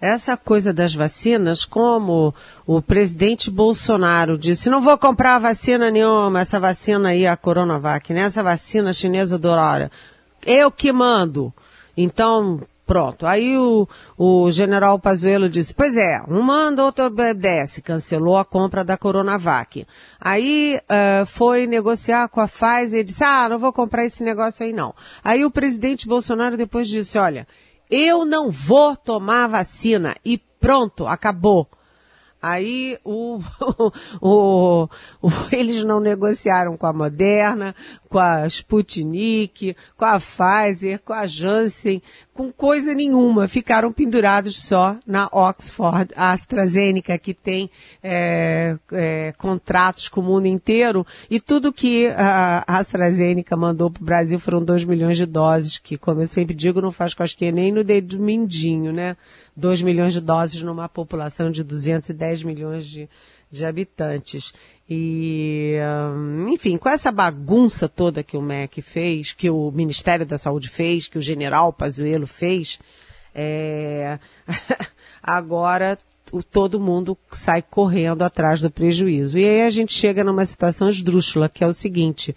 essa 0.02 0.36
coisa 0.36 0.74
das 0.74 0.94
vacinas, 0.94 1.64
como 1.64 2.36
o 2.68 2.82
presidente 2.82 3.50
Bolsonaro 3.50 4.38
disse, 4.38 4.70
não 4.70 4.82
vou 4.82 4.98
comprar 4.98 5.40
vacina 5.40 5.90
nenhuma, 5.90 6.42
essa 6.42 6.60
vacina 6.60 7.10
aí, 7.10 7.26
a 7.26 7.38
Coronavac, 7.38 8.14
né? 8.14 8.22
Essa 8.22 8.44
vacina 8.44 8.92
chinesa 8.92 9.38
do. 9.38 9.50
Eu 10.46 10.70
que 10.70 10.92
mando. 10.92 11.54
Então, 11.96 12.62
pronto. 12.90 13.28
Aí 13.28 13.56
o, 13.56 13.88
o 14.18 14.50
general 14.50 14.98
Pazuello 14.98 15.48
disse, 15.48 15.76
pois 15.76 15.96
é, 15.96 16.24
um 16.28 16.42
manda, 16.42 16.84
outro 16.84 17.06
obedece. 17.06 17.84
Cancelou 17.84 18.36
a 18.36 18.44
compra 18.44 18.84
da 18.84 18.98
Coronavac. 18.98 19.86
Aí 20.20 20.82
uh, 20.82 21.24
foi 21.28 21.68
negociar 21.68 22.28
com 22.30 22.42
a 22.42 22.48
Pfizer 22.48 23.02
e 23.02 23.04
disse, 23.04 23.24
ah, 23.24 23.48
não 23.48 23.60
vou 23.60 23.72
comprar 23.72 24.06
esse 24.06 24.24
negócio 24.24 24.66
aí 24.66 24.74
não. 24.74 24.96
Aí 25.24 25.46
o 25.46 25.52
presidente 25.52 26.08
Bolsonaro 26.08 26.58
depois 26.58 26.88
disse, 26.88 27.20
olha, 27.20 27.48
eu 27.92 28.26
não 28.26 28.50
vou 28.50 28.98
tomar 28.98 29.46
vacina 29.46 30.16
e 30.26 30.42
pronto, 30.60 31.06
acabou. 31.06 31.70
Aí 32.42 32.98
o, 33.04 33.42
o, 34.22 34.88
o, 35.22 35.30
eles 35.52 35.84
não 35.84 36.00
negociaram 36.00 36.78
com 36.78 36.88
a 36.88 36.94
Moderna, 36.94 37.76
com 38.08 38.18
a 38.18 38.48
Sputnik, 38.48 39.76
com 39.98 40.06
a 40.06 40.20
Pfizer, 40.20 41.02
com 41.04 41.12
a 41.12 41.28
Janssen, 41.28 42.02
com 42.40 42.54
coisa 42.54 42.94
nenhuma. 42.94 43.50
Ficaram 43.50 43.92
pendurados 43.92 44.64
só 44.64 44.96
na 45.06 45.28
Oxford, 45.30 46.14
a 46.16 46.32
AstraZeneca, 46.32 47.18
que 47.18 47.34
tem 47.34 47.70
é, 48.02 48.78
é, 48.94 49.34
contratos 49.38 50.08
com 50.08 50.22
o 50.22 50.24
mundo 50.24 50.46
inteiro. 50.46 51.06
E 51.30 51.42
tudo 51.42 51.74
que 51.74 52.08
a 52.08 52.64
AstraZeneca 52.66 53.58
mandou 53.58 53.92
para 53.92 54.02
o 54.02 54.06
Brasil 54.06 54.40
foram 54.40 54.64
2 54.64 54.86
milhões 54.86 55.18
de 55.18 55.26
doses, 55.26 55.78
que, 55.78 55.98
como 55.98 56.22
eu 56.22 56.28
sempre 56.28 56.56
digo, 56.56 56.80
não 56.80 56.94
faz 56.94 57.14
cosquinha 57.14 57.52
nem 57.52 57.74
no 57.74 57.84
dedo 57.84 58.16
do 58.16 58.24
mindinho, 58.24 58.94
né? 58.94 59.18
2 59.58 59.82
milhões 59.82 60.14
de 60.14 60.22
doses 60.22 60.62
numa 60.62 60.88
população 60.88 61.52
de 61.52 61.62
210 61.62 62.44
milhões 62.44 62.86
de, 62.86 63.10
de 63.52 63.66
habitantes. 63.66 64.54
E, 64.90 65.76
enfim, 66.52 66.78
com 66.78 66.90
essa 66.90 67.12
bagunça 67.12 67.88
toda 67.88 68.24
que 68.24 68.38
o 68.38 68.42
MEC 68.42 68.82
fez, 68.82 69.34
que 69.34 69.50
o 69.50 69.72
Ministério 69.72 70.26
da 70.26 70.38
Saúde 70.38 70.70
fez, 70.70 71.08
que 71.08 71.18
o 71.18 71.22
general 71.22 71.72
Pazuello 71.72 72.28
fez, 72.28 72.80
é... 73.34 74.20
agora 75.22 75.98
todo 76.52 76.80
mundo 76.80 77.18
sai 77.32 77.62
correndo 77.62 78.22
atrás 78.24 78.62
do 78.62 78.70
prejuízo. 78.70 79.38
E 79.38 79.46
aí 79.46 79.62
a 79.64 79.70
gente 79.70 79.94
chega 79.94 80.24
numa 80.24 80.46
situação 80.46 80.90
esdrúxula, 80.90 81.50
que 81.50 81.64
é 81.64 81.68
o 81.68 81.74
seguinte, 81.74 82.36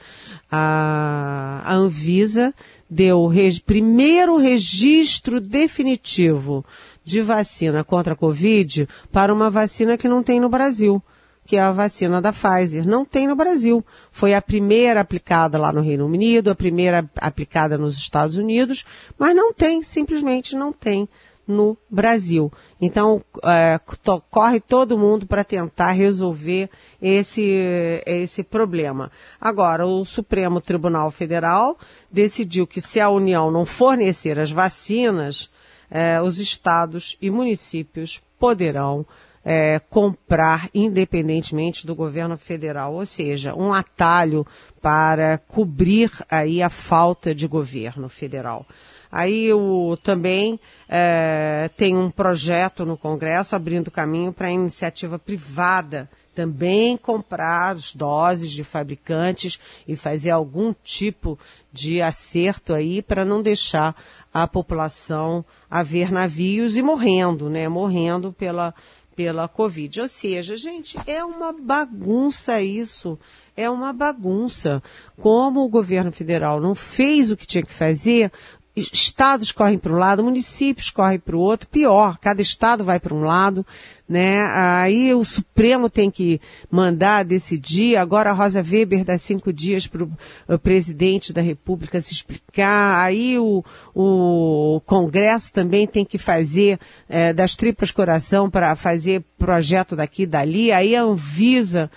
a, 0.51 1.63
a 1.65 1.75
Anvisa 1.75 2.55
deu 2.93 3.21
o 3.21 3.27
reg, 3.27 3.61
primeiro 3.63 4.37
registro 4.37 5.41
definitivo 5.41 6.63
de 7.03 7.23
vacina 7.23 7.83
contra 7.83 8.13
a 8.13 8.17
Covid 8.17 8.87
para 9.11 9.33
uma 9.33 9.49
vacina 9.51 9.97
que 9.97 10.07
não 10.07 10.23
tem 10.23 10.39
no 10.39 10.49
Brasil 10.49 11.03
que 11.45 11.57
é 11.57 11.61
a 11.61 11.73
vacina 11.73 12.23
da 12.23 12.33
Pfizer. 12.33 12.87
Não 12.87 13.05
tem 13.05 13.27
no 13.27 13.35
Brasil. 13.35 13.85
Foi 14.13 14.33
a 14.33 14.41
primeira 14.41 15.01
aplicada 15.01 15.59
lá 15.59 15.73
no 15.73 15.81
Reino 15.81 16.07
Unido, 16.07 16.53
a 16.53 16.55
primeira 16.55 17.05
aplicada 17.17 17.77
nos 17.77 17.97
Estados 17.97 18.37
Unidos, 18.37 18.85
mas 19.19 19.35
não 19.35 19.53
tem, 19.53 19.83
simplesmente 19.83 20.55
não 20.55 20.73
tem 20.73 21.09
no 21.47 21.77
Brasil. 21.91 22.53
Então, 22.81 23.23
é, 23.45 23.79
to, 24.03 24.23
corre 24.31 24.61
todo 24.61 24.99
mundo 24.99 25.27
para 25.27 25.45
tentar 25.45 25.93
resolver 25.93 26.71
esse, 27.01 28.03
esse 28.07 28.43
problema. 28.43 29.11
Agora, 29.41 29.87
o 29.87 30.05
Supremo 30.05 30.61
Tribunal 30.61 31.11
Federal 31.11 31.77
decidiu 32.11 32.67
que 32.67 32.81
se 32.81 33.01
a 33.01 33.11
União 33.11 33.51
não 33.51 33.67
fornecer 33.67 34.39
as 34.39 34.51
vacinas, 34.51 35.51
é, 35.91 36.21
os 36.23 36.39
estados 36.39 37.17
e 37.21 37.31
municípios 37.31 38.23
poderão 38.39 39.07
é, 39.45 39.79
comprar 39.79 40.69
independentemente 40.75 41.87
do 41.87 41.95
governo 41.95 42.37
federal, 42.37 42.95
ou 42.95 43.07
seja, 43.07 43.55
um 43.55 43.73
atalho 43.73 44.47
para 44.81 45.39
cobrir 45.39 46.11
aí 46.31 46.63
a 46.63 46.71
falta 46.71 47.35
de 47.35 47.47
governo 47.47 48.09
federal. 48.09 48.67
Aí 49.11 49.53
o, 49.53 49.97
também 50.03 50.59
é, 50.89 51.69
tem 51.77 51.97
um 51.97 52.11
projeto 52.11 52.87
no 52.87 52.97
Congresso 52.97 53.55
abrindo 53.55 53.91
caminho 53.91 54.33
para 54.33 54.49
a 54.49 54.53
iniciativa 54.53 55.19
privada 55.19 56.09
também 56.35 56.97
comprar 56.97 57.73
as 57.73 57.95
doses 57.95 58.51
de 58.51 58.65
fabricantes 58.65 59.59
e 59.87 59.97
fazer 59.97 60.31
algum 60.31 60.73
tipo 60.73 61.39
de 61.73 62.01
acerto 62.01 62.73
aí 62.73 63.03
para 63.03 63.25
não 63.25 63.43
deixar 63.43 63.95
a 64.33 64.47
população 64.47 65.45
a 65.71 65.83
ver 65.83 66.11
navios 66.11 66.77
e 66.77 66.83
morrendo, 66.83 67.51
né? 67.51 67.69
Morrendo 67.69 68.33
pela, 68.33 68.75
pela 69.15 69.49
Covid. 69.49 70.01
Ou 70.01 70.09
seja, 70.09 70.57
gente, 70.57 70.99
é 71.07 71.25
uma 71.25 71.53
bagunça 71.53 72.61
isso. 72.61 73.19
É 73.57 73.69
uma 73.69 73.93
bagunça. 73.93 74.83
Como 75.21 75.61
o 75.61 75.69
governo 75.69 76.11
federal 76.11 76.61
não 76.61 76.75
fez 76.75 77.31
o 77.31 77.37
que 77.37 77.47
tinha 77.47 77.63
que 77.63 77.73
fazer, 77.73 78.33
estados 78.75 79.53
correm 79.53 79.79
para 79.79 79.93
um 79.93 79.99
lado, 79.99 80.25
municípios 80.25 80.91
correm 80.91 81.19
para 81.19 81.37
o 81.37 81.41
outro, 81.41 81.69
pior, 81.69 82.17
cada 82.19 82.41
estado 82.41 82.83
vai 82.83 82.99
para 82.99 83.15
um 83.15 83.23
lado, 83.23 83.67
né? 84.09 84.47
Aí 84.47 85.13
o 85.13 85.25
Supremo 85.25 85.91
tem 85.91 86.11
que 86.11 86.41
mandar 86.71 87.25
decidir, 87.25 87.97
agora 87.97 88.31
a 88.31 88.33
Rosa 88.33 88.63
Weber 88.63 89.05
dá 89.05 89.19
cinco 89.19 89.53
dias 89.53 89.87
para 89.87 90.05
o 90.05 90.59
presidente 90.59 91.33
da 91.33 91.43
República 91.43 92.01
se 92.01 92.15
explicar, 92.15 92.99
aí 92.99 93.39
o, 93.39 93.63
o 93.95 94.81
Congresso 94.87 95.53
também 95.53 95.87
tem 95.87 96.05
que 96.05 96.17
fazer 96.17 96.79
é, 97.09 97.33
das 97.33 97.55
tripas 97.55 97.91
coração 97.91 98.51
para 98.51 98.75
fazer 98.75 99.23
projeto 99.39 99.95
daqui 99.95 100.23
e 100.23 100.27
dali, 100.27 100.73
aí 100.73 100.97
a 100.97 101.03
Anvisa 101.03 101.91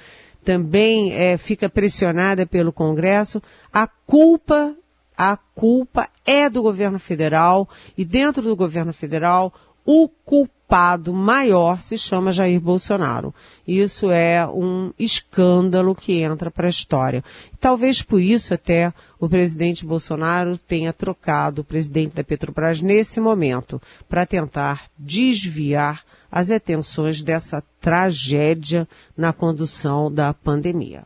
também 0.44 1.14
é, 1.14 1.38
fica 1.38 1.70
pressionada 1.70 2.46
pelo 2.46 2.72
Congresso, 2.72 3.42
a 3.74 3.88
culpa 3.88 4.76
a 5.18 5.38
culpa 5.38 6.10
é 6.26 6.50
do 6.50 6.62
governo 6.62 7.00
federal 7.00 7.70
e 7.98 8.04
dentro 8.04 8.42
do 8.42 8.56
governo 8.56 8.92
federal 8.94 9.54
o 9.86 10.10
culpado 10.10 11.14
maior 11.14 11.80
se 11.80 11.96
chama 11.96 12.32
Jair 12.32 12.60
Bolsonaro. 12.60 13.34
Isso 13.68 14.10
é 14.10 14.46
um 14.48 14.92
escândalo 14.98 15.94
que 15.94 16.14
entra 16.14 16.50
para 16.50 16.66
a 16.66 16.70
história. 16.70 17.24
Talvez 17.60 18.02
por 18.02 18.20
isso 18.20 18.54
até 18.54 18.92
o 19.20 19.30
presidente 19.30 19.86
Bolsonaro 19.86 20.58
tenha 20.58 20.92
trocado 20.92 21.62
o 21.62 21.66
presidente 21.66 22.16
da 22.16 22.24
Petrobras 22.24 22.82
nesse 22.82 23.20
momento 23.20 23.80
para 24.10 24.26
tentar 24.26 24.90
desviar 24.98 26.04
as 26.32 26.50
atenções 26.50 27.22
dessa 27.22 27.64
tragédia 27.80 28.88
na 29.16 29.32
condução 29.32 30.12
da 30.12 30.34
pandemia. 30.34 31.06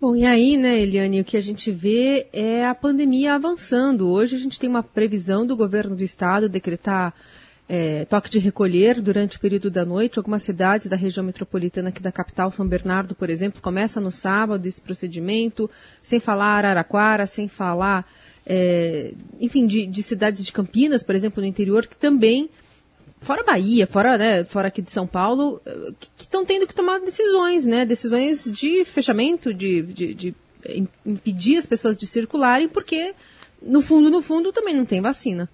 Bom, 0.00 0.16
e 0.16 0.24
aí, 0.24 0.56
né, 0.56 0.80
Eliane, 0.80 1.20
o 1.20 1.24
que 1.24 1.36
a 1.36 1.42
gente 1.42 1.70
vê 1.70 2.26
é 2.32 2.64
a 2.64 2.74
pandemia 2.74 3.34
avançando. 3.34 4.08
Hoje 4.08 4.34
a 4.34 4.38
gente 4.38 4.58
tem 4.58 4.66
uma 4.66 4.82
previsão 4.82 5.44
do 5.44 5.54
governo 5.54 5.94
do 5.94 6.02
estado 6.02 6.48
decretar 6.48 7.12
é, 7.68 8.06
toque 8.06 8.30
de 8.30 8.38
recolher 8.38 8.98
durante 9.02 9.36
o 9.36 9.40
período 9.40 9.70
da 9.70 9.84
noite. 9.84 10.18
Algumas 10.18 10.42
cidades 10.42 10.86
da 10.86 10.96
região 10.96 11.22
metropolitana 11.22 11.90
aqui 11.90 12.00
da 12.00 12.10
capital, 12.10 12.50
São 12.50 12.66
Bernardo, 12.66 13.14
por 13.14 13.28
exemplo, 13.28 13.60
começa 13.60 14.00
no 14.00 14.10
sábado 14.10 14.64
esse 14.64 14.80
procedimento, 14.80 15.70
sem 16.02 16.18
falar 16.18 16.56
Araraquara, 16.56 17.26
sem 17.26 17.46
falar, 17.46 18.10
é, 18.46 19.12
enfim, 19.38 19.66
de, 19.66 19.86
de 19.86 20.02
cidades 20.02 20.46
de 20.46 20.50
Campinas, 20.50 21.02
por 21.02 21.14
exemplo, 21.14 21.42
no 21.42 21.46
interior, 21.46 21.86
que 21.86 21.94
também 21.94 22.48
fora 23.20 23.44
Bahia, 23.44 23.86
fora, 23.86 24.18
né, 24.18 24.44
fora 24.44 24.68
aqui 24.68 24.82
de 24.82 24.90
São 24.90 25.06
Paulo, 25.06 25.60
que 25.98 26.08
estão 26.18 26.44
tendo 26.44 26.66
que 26.66 26.74
tomar 26.74 27.00
decisões, 27.00 27.66
né? 27.66 27.84
Decisões 27.84 28.50
de 28.50 28.84
fechamento, 28.84 29.52
de, 29.52 29.82
de, 29.82 30.14
de, 30.14 30.34
impedir 31.04 31.56
as 31.56 31.66
pessoas 31.66 31.96
de 31.96 32.06
circularem, 32.06 32.68
porque 32.68 33.14
no 33.62 33.82
fundo, 33.82 34.10
no 34.10 34.22
fundo, 34.22 34.52
também 34.52 34.74
não 34.74 34.84
tem 34.84 35.00
vacina. 35.00 35.48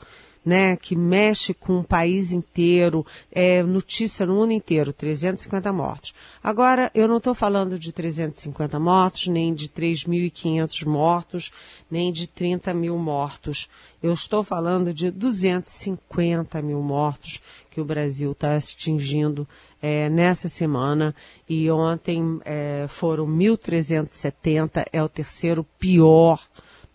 né, 0.48 0.76
que 0.76 0.96
mexe 0.96 1.52
com 1.52 1.80
o 1.80 1.84
país 1.84 2.32
inteiro, 2.32 3.04
é 3.30 3.62
notícia 3.62 4.24
no 4.24 4.34
mundo 4.36 4.54
inteiro, 4.54 4.94
350 4.94 5.70
mortos. 5.74 6.14
Agora, 6.42 6.90
eu 6.94 7.06
não 7.06 7.18
estou 7.18 7.34
falando 7.34 7.78
de 7.78 7.92
350 7.92 8.78
mortos, 8.80 9.26
nem 9.26 9.52
de 9.52 9.68
3.500 9.68 10.86
mortos, 10.86 11.50
nem 11.90 12.10
de 12.10 12.26
30 12.26 12.72
mil 12.72 12.96
mortos. 12.96 13.68
Eu 14.02 14.14
estou 14.14 14.42
falando 14.42 14.94
de 14.94 15.10
250 15.10 16.62
mil 16.62 16.80
mortos 16.80 17.42
que 17.70 17.78
o 17.78 17.84
Brasil 17.84 18.32
está 18.32 18.56
atingindo 18.56 19.46
é, 19.82 20.08
nessa 20.08 20.48
semana 20.48 21.14
e 21.46 21.70
ontem 21.70 22.40
é, 22.42 22.86
foram 22.88 23.26
1.370, 23.26 24.86
é 24.90 25.02
o 25.02 25.10
terceiro 25.10 25.62
pior 25.78 26.40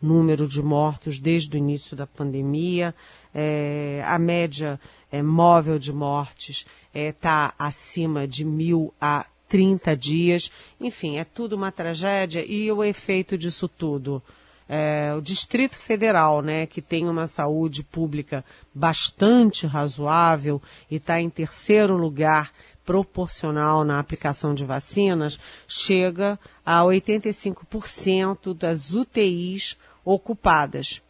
número 0.04 0.46
de 0.46 0.62
mortos 0.62 1.18
desde 1.18 1.56
o 1.56 1.58
início 1.58 1.96
da 1.96 2.06
pandemia. 2.06 2.94
É, 3.34 4.04
a 4.06 4.20
média 4.20 4.80
é, 5.10 5.24
móvel 5.24 5.80
de 5.80 5.94
mortes 5.94 6.66
está 6.94 7.54
é, 7.58 7.64
acima 7.64 8.28
de 8.28 8.44
mil 8.44 8.94
a 9.00 9.26
30 9.48 9.96
dias. 9.96 10.52
Enfim, 10.80 11.18
é 11.18 11.24
tudo 11.24 11.56
uma 11.56 11.72
tragédia 11.72 12.44
e 12.46 12.70
o 12.72 12.84
efeito 12.84 13.38
disso 13.38 13.68
tudo. 13.68 14.22
É, 14.68 15.14
o 15.16 15.22
Distrito 15.22 15.78
Federal, 15.78 16.42
né, 16.42 16.66
que 16.66 16.82
tem 16.82 17.08
uma 17.08 17.28
saúde 17.28 17.84
pública 17.84 18.44
bastante 18.74 19.68
razoável 19.68 20.62
e 20.90 20.96
está 20.96 21.22
em 21.22 21.30
terceiro 21.30 21.96
lugar 21.96 22.52
proporcional 22.86 23.84
na 23.84 24.00
aplicação 24.00 24.54
de 24.54 24.66
vacinas, 24.66 25.40
chega 25.68 26.40
a 26.66 26.82
85% 26.82 28.54
das 28.54 28.92
UTIs 28.92 29.78
ocupadas. 30.04 31.02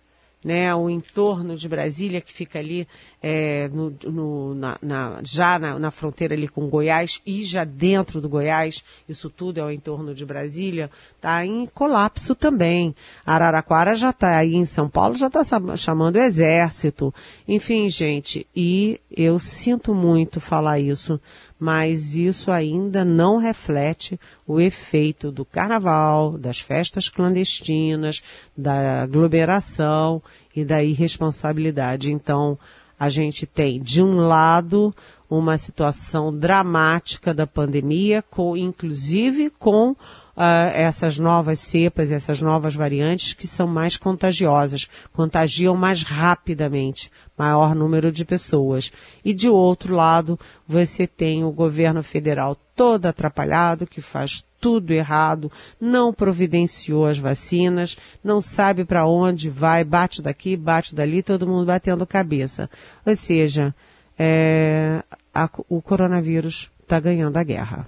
Né, 0.44 0.76
o 0.76 0.90
entorno 0.90 1.56
de 1.56 1.70
Brasília, 1.70 2.20
que 2.20 2.34
fica 2.34 2.60
ali 2.60 2.86
é, 3.22 3.70
no, 3.70 3.96
no, 4.04 4.54
na, 4.54 4.78
na, 4.82 5.20
já 5.24 5.58
na, 5.58 5.80
na, 5.80 5.90
fronteira 5.90 6.34
ali 6.34 6.50
com 6.50 6.68
Goiás 6.68 7.22
e 7.26 7.46
já 7.46 7.64
dentro 7.64 8.20
do 8.20 8.28
Goiás, 8.28 8.84
isso 9.08 9.30
tudo 9.30 9.62
é 9.62 9.64
o 9.64 9.72
entorno 9.72 10.14
de 10.14 10.26
Brasília, 10.26 10.92
está 11.16 11.46
em 11.46 11.66
colapso 11.68 12.36
também. 12.36 12.94
Araraquara 13.26 13.96
já 13.96 14.10
está 14.10 14.36
aí 14.36 14.56
em 14.56 14.66
São 14.66 14.90
Paulo, 14.90 15.16
já 15.16 15.28
está 15.28 15.46
chamando 15.78 16.18
o 16.18 16.22
exército. 16.22 17.14
Enfim, 17.48 17.90
gente, 17.90 18.46
e 18.54 19.00
eu 19.10 19.40
sinto 19.40 19.96
muito 19.96 20.42
falar 20.42 20.78
isso, 20.78 21.18
mas 21.64 22.14
isso 22.14 22.52
ainda 22.52 23.06
não 23.06 23.38
reflete 23.38 24.20
o 24.46 24.60
efeito 24.60 25.32
do 25.32 25.46
carnaval, 25.46 26.38
das 26.38 26.60
festas 26.60 27.08
clandestinas, 27.08 28.22
da 28.56 29.04
aglomeração 29.04 30.22
e 30.54 30.66
da 30.66 30.84
irresponsabilidade. 30.84 32.12
Então, 32.12 32.60
a 33.00 33.08
gente 33.08 33.46
tem, 33.46 33.82
de 33.82 34.04
um 34.04 34.28
lado, 34.28 34.94
uma 35.30 35.58
situação 35.58 36.38
dramática 36.38 37.34
da 37.34 37.48
pandemia, 37.48 38.22
com, 38.22 38.58
inclusive 38.58 39.50
com 39.50 39.96
uh, 40.36 40.72
essas 40.74 41.18
novas 41.18 41.60
cepas, 41.60 42.12
essas 42.12 42.42
novas 42.42 42.76
variantes 42.76 43.34
que 43.34 43.48
são 43.48 43.68
mais 43.68 43.98
contagiosas, 43.98 44.90
contagiam 45.12 45.76
mais 45.76 46.04
rapidamente 46.04 47.12
maior 47.38 47.74
número 47.74 48.12
de 48.12 48.26
pessoas. 48.26 48.92
E 49.24 49.34
de 49.34 49.50
outro 49.50 49.96
lado, 49.96 50.40
você 50.68 51.08
tem 51.08 51.44
o 51.44 51.52
governo 51.52 52.04
federal 52.04 52.58
todo 52.76 53.06
atrapalhado, 53.06 53.88
que 53.88 54.02
faz 54.02 54.44
tudo 54.60 54.92
errado, 54.92 55.52
não 55.80 56.14
providenciou 56.14 57.06
as 57.06 57.18
vacinas, 57.18 57.98
não 58.24 58.40
sabe 58.40 58.86
para 58.86 59.06
onde 59.06 59.50
vai, 59.50 59.84
bate 59.84 60.22
daqui, 60.22 60.56
bate 60.56 60.96
dali, 60.96 61.22
todo 61.22 61.48
mundo 61.48 61.66
batendo 61.66 62.08
cabeça. 62.08 62.70
Ou 63.06 63.16
seja, 63.16 63.76
é, 64.18 65.04
a, 65.34 65.50
o 65.68 65.82
coronavírus 65.82 66.72
está 66.82 67.00
ganhando 67.00 67.36
a 67.36 67.44
guerra. 67.44 67.88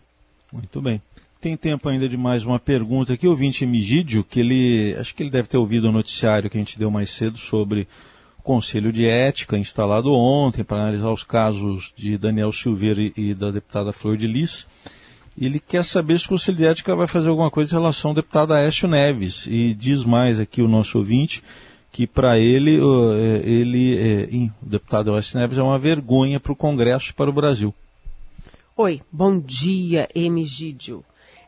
Muito 0.52 0.82
bem 0.82 1.02
tem 1.46 1.56
tempo 1.56 1.88
ainda 1.88 2.10
de 2.10 2.18
mais 2.18 2.44
uma 2.44 2.58
pergunta 2.58 3.14
aqui, 3.14 3.28
o 3.28 3.30
ouvinte 3.30 3.64
Emigídio, 3.64 4.24
que 4.24 4.40
ele, 4.40 4.96
acho 5.00 5.14
que 5.14 5.22
ele 5.22 5.30
deve 5.30 5.48
ter 5.48 5.58
ouvido 5.58 5.88
o 5.88 5.92
noticiário 5.92 6.50
que 6.50 6.58
a 6.58 6.60
gente 6.60 6.80
deu 6.80 6.90
mais 6.90 7.12
cedo 7.12 7.38
sobre 7.38 7.88
o 8.40 8.42
Conselho 8.42 8.92
de 8.92 9.06
Ética 9.06 9.56
instalado 9.56 10.12
ontem 10.12 10.64
para 10.64 10.82
analisar 10.82 11.12
os 11.12 11.24
casos 11.24 11.94
de 11.96 12.18
Daniel 12.18 12.52
Silveira 12.52 13.12
e 13.16 13.36
da 13.36 13.52
deputada 13.52 13.94
Flor 13.94 14.18
de 14.18 14.26
Lis. 14.26 14.66
Ele 15.40 15.60
quer 15.60 15.86
saber 15.86 16.20
se 16.20 16.26
o 16.26 16.30
Conselho 16.30 16.58
de 16.58 16.66
Ética 16.66 16.96
vai 16.96 17.06
fazer 17.06 17.30
alguma 17.30 17.52
coisa 17.52 17.76
em 17.76 17.80
relação 17.80 18.10
ao 18.10 18.16
deputado 18.16 18.52
Aécio 18.52 18.88
Neves. 18.88 19.46
E 19.46 19.76
diz 19.76 20.04
mais 20.04 20.40
aqui 20.40 20.64
o 20.64 20.68
nosso 20.68 20.98
ouvinte 20.98 21.44
que 21.92 22.08
para 22.08 22.40
ele, 22.40 22.80
é, 22.80 23.48
ele 23.48 23.96
é, 24.00 24.50
o 24.64 24.68
deputado 24.68 25.14
Aécio 25.14 25.38
Neves 25.38 25.60
é 25.60 25.62
uma 25.62 25.78
vergonha 25.78 26.40
para 26.40 26.54
o 26.54 26.56
Congresso 26.56 27.12
e 27.12 27.14
para 27.14 27.30
o 27.30 27.34
Brasil. 27.34 27.72
Oi, 28.76 29.00
bom 29.12 29.40
dia, 29.40 30.10
Emigídio. 30.16 31.06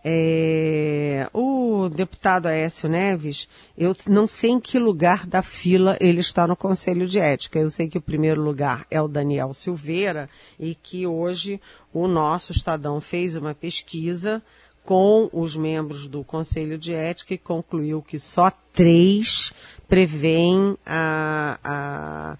É, 0.09 1.29
o 1.33 1.89
deputado 1.89 2.45
Aécio 2.45 2.87
Neves, 2.87 3.49
eu 3.77 3.93
não 4.07 4.25
sei 4.25 4.51
em 4.51 4.59
que 4.59 4.79
lugar 4.79 5.27
da 5.27 5.41
fila 5.41 5.97
ele 5.99 6.21
está 6.21 6.47
no 6.47 6.55
Conselho 6.55 7.05
de 7.05 7.19
Ética. 7.19 7.59
Eu 7.59 7.69
sei 7.69 7.89
que 7.89 7.97
o 7.97 8.01
primeiro 8.01 8.41
lugar 8.41 8.87
é 8.89 9.01
o 9.01 9.09
Daniel 9.09 9.51
Silveira 9.51 10.29
e 10.57 10.73
que 10.73 11.05
hoje 11.05 11.59
o 11.91 12.07
nosso 12.07 12.53
Estadão 12.53 13.01
fez 13.01 13.35
uma 13.35 13.53
pesquisa 13.53 14.41
com 14.85 15.29
os 15.33 15.57
membros 15.57 16.07
do 16.07 16.23
Conselho 16.23 16.77
de 16.77 16.93
Ética 16.93 17.33
e 17.33 17.37
concluiu 17.37 18.01
que 18.01 18.17
só 18.17 18.49
três 18.71 19.51
prevêem 19.89 20.77
a, 20.85 21.59
a 21.61 22.37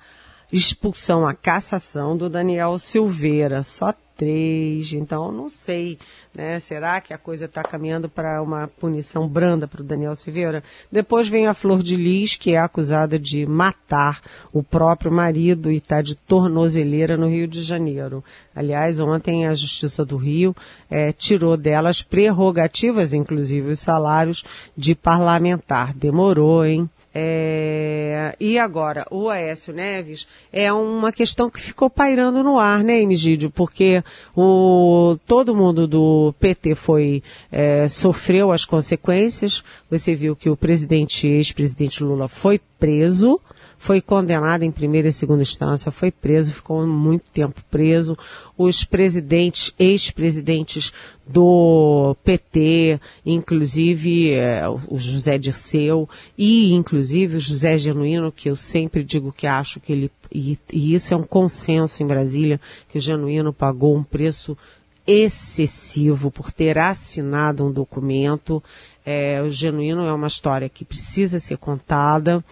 expulsão, 0.50 1.28
a 1.28 1.34
cassação 1.34 2.16
do 2.16 2.30
Daniel 2.30 2.80
Silveira. 2.80 3.62
Só 3.62 3.94
três. 4.18 4.92
Então, 4.92 5.32
não 5.32 5.48
sei, 5.48 6.00
né? 6.36 6.60
Será 6.60 7.00
que 7.00 7.14
a 7.14 7.18
coisa 7.18 7.46
está 7.46 7.64
caminhando 7.64 8.10
para 8.10 8.42
uma 8.42 8.68
punição 8.68 9.28
branda 9.28 9.68
para 9.68 9.82
o 9.82 9.86
Daniel 9.86 10.16
Silveira? 10.16 10.64
Depois 10.92 11.28
vem 11.28 11.48
a 11.48 11.54
Flor 11.54 11.84
de 11.84 11.96
Lis, 11.96 12.36
que 12.36 12.52
é 12.52 12.58
acusada 12.58 13.20
de 13.20 13.46
matar 13.46 14.22
o 14.52 14.64
próprio 14.64 15.12
marido 15.12 15.72
e 15.72 15.78
está 15.78 16.02
de 16.02 16.16
tornozeleira 16.16 17.16
no 17.16 17.30
Rio 17.30 17.48
de 17.48 17.62
Janeiro. 17.62 18.24
Aliás, 18.56 19.00
ontem 19.00 19.46
a 19.46 19.54
Justiça 19.54 20.04
do 20.04 20.18
Rio 20.18 20.56
é, 20.90 21.12
tirou 21.14 21.56
delas 21.56 22.02
prerrogativas, 22.02 23.14
inclusive 23.14 23.72
os 23.72 23.80
salários 23.80 24.44
de 24.76 24.96
parlamentar. 24.96 25.94
Demorou, 25.94 26.66
hein? 26.66 26.90
É, 27.20 28.36
e 28.40 28.60
agora, 28.60 29.04
o 29.10 29.28
Aécio 29.28 29.74
Neves 29.74 30.28
é 30.54 30.72
uma 30.72 31.12
questão 31.12 31.50
que 31.50 31.60
ficou 31.60 31.90
pairando 31.90 32.44
no 32.44 32.60
ar, 32.60 32.84
né, 32.84 33.02
Emigídio? 33.02 33.50
Porque 33.50 34.04
o, 34.36 35.18
todo 35.26 35.56
mundo 35.56 35.88
do 35.88 36.32
PT 36.40 36.76
foi, 36.76 37.24
é, 37.52 37.88
sofreu 37.88 38.52
as 38.52 38.66
consequências. 38.66 39.64
Você 39.90 40.14
viu 40.14 40.36
que 40.36 40.48
o 40.48 40.56
presidente, 40.56 41.28
ex-presidente 41.28 42.04
Lula 42.04 42.28
foi 42.28 42.62
preso, 42.78 43.42
foi 43.78 44.02
condenado 44.02 44.64
em 44.64 44.72
primeira 44.72 45.08
e 45.08 45.12
segunda 45.12 45.42
instância, 45.42 45.92
foi 45.92 46.12
preso, 46.12 46.52
ficou 46.52 46.86
muito 46.86 47.26
tempo 47.32 47.62
preso. 47.70 48.18
Os 48.58 48.84
presidentes, 48.84 49.74
ex-presidentes 49.78 50.92
do 51.28 52.16
PT, 52.24 53.00
inclusive 53.26 54.32
é, 54.32 54.64
o 54.68 54.98
José 54.98 55.38
Dirceu 55.38 56.10
e 56.38 56.74
inclusive 56.74 57.38
o 57.38 57.40
José 57.40 57.78
Genuíno, 57.78 58.32
que 58.32 58.50
eu 58.50 58.56
sempre 58.56 59.04
digo 59.04 59.32
que 59.32 59.46
acho 59.46 59.80
que 59.80 59.92
ele, 59.92 60.12
e, 60.34 60.58
e 60.72 60.94
isso 60.94 61.14
é 61.14 61.18
um 61.18 61.24
consenso 61.24 62.02
em 62.02 62.08
Brasília, 62.08 62.60
que 62.90 62.98
o 62.98 63.02
Genuíno 63.02 63.54
pagou 63.54 63.96
um 63.96 64.04
preço 64.04 64.58
excessivo 65.08 66.30
por 66.30 66.52
ter 66.52 66.78
assinado 66.78 67.66
um 67.66 67.72
documento. 67.72 68.62
É, 69.06 69.42
o 69.42 69.50
Genuíno 69.50 70.06
é 70.06 70.14
uma 70.14 70.28
história 70.28 70.68
que 70.68 70.84
precisa 70.84 71.40
ser 71.40 71.58
contada 71.58 72.44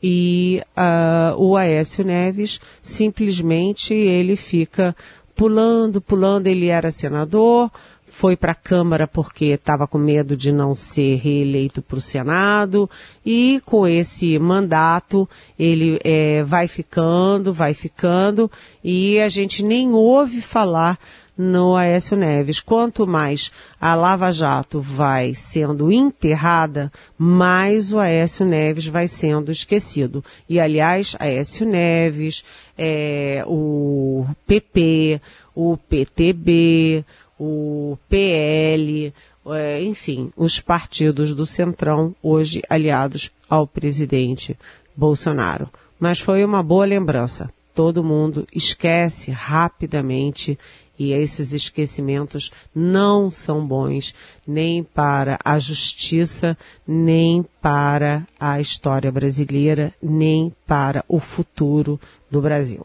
e 0.00 0.62
uh, 0.76 1.36
o 1.36 1.56
Aécio 1.56 2.04
Neves 2.04 2.60
simplesmente 2.80 3.92
ele 3.92 4.36
fica 4.36 4.94
pulando, 5.34 6.00
pulando. 6.00 6.46
Ele 6.46 6.68
era 6.68 6.92
senador, 6.92 7.68
foi 8.06 8.36
para 8.36 8.52
a 8.52 8.54
Câmara 8.54 9.08
porque 9.08 9.46
estava 9.46 9.88
com 9.88 9.98
medo 9.98 10.36
de 10.36 10.52
não 10.52 10.72
ser 10.72 11.16
reeleito 11.16 11.82
para 11.82 11.98
o 11.98 12.00
Senado 12.00 12.88
e 13.26 13.60
com 13.66 13.88
esse 13.88 14.38
mandato 14.38 15.28
ele 15.58 15.98
é, 16.04 16.44
vai 16.44 16.68
ficando, 16.68 17.52
vai 17.52 17.74
ficando 17.74 18.48
e 18.84 19.18
a 19.18 19.28
gente 19.28 19.64
nem 19.64 19.90
ouve 19.90 20.40
falar 20.40 20.96
no 21.36 21.76
Aécio 21.76 22.16
Neves. 22.16 22.60
Quanto 22.60 23.06
mais 23.06 23.50
a 23.80 23.94
Lava 23.94 24.30
Jato 24.32 24.80
vai 24.80 25.34
sendo 25.34 25.90
enterrada, 25.90 26.92
mais 27.18 27.92
o 27.92 27.98
Aécio 27.98 28.46
Neves 28.46 28.86
vai 28.86 29.08
sendo 29.08 29.50
esquecido. 29.50 30.24
E, 30.48 30.60
aliás, 30.60 31.16
Aécio 31.18 31.66
Neves, 31.66 32.44
é, 32.78 33.42
o 33.46 34.26
PP, 34.46 35.20
o 35.54 35.76
PTB, 35.76 37.04
o 37.38 37.98
PL, 38.08 39.12
é, 39.46 39.82
enfim, 39.82 40.32
os 40.36 40.60
partidos 40.60 41.34
do 41.34 41.44
Centrão, 41.44 42.14
hoje 42.22 42.62
aliados 42.68 43.30
ao 43.48 43.66
presidente 43.66 44.56
Bolsonaro. 44.96 45.68
Mas 45.98 46.20
foi 46.20 46.44
uma 46.44 46.62
boa 46.62 46.84
lembrança. 46.84 47.50
Todo 47.74 48.04
mundo 48.04 48.46
esquece 48.54 49.30
rapidamente 49.30 50.58
e 50.98 51.12
esses 51.12 51.52
esquecimentos 51.52 52.50
não 52.74 53.30
são 53.30 53.66
bons 53.66 54.14
nem 54.46 54.82
para 54.82 55.38
a 55.44 55.58
justiça, 55.58 56.56
nem 56.86 57.44
para 57.60 58.26
a 58.38 58.60
história 58.60 59.10
brasileira, 59.10 59.92
nem 60.02 60.52
para 60.66 61.04
o 61.08 61.18
futuro 61.18 62.00
do 62.30 62.40
Brasil. 62.40 62.84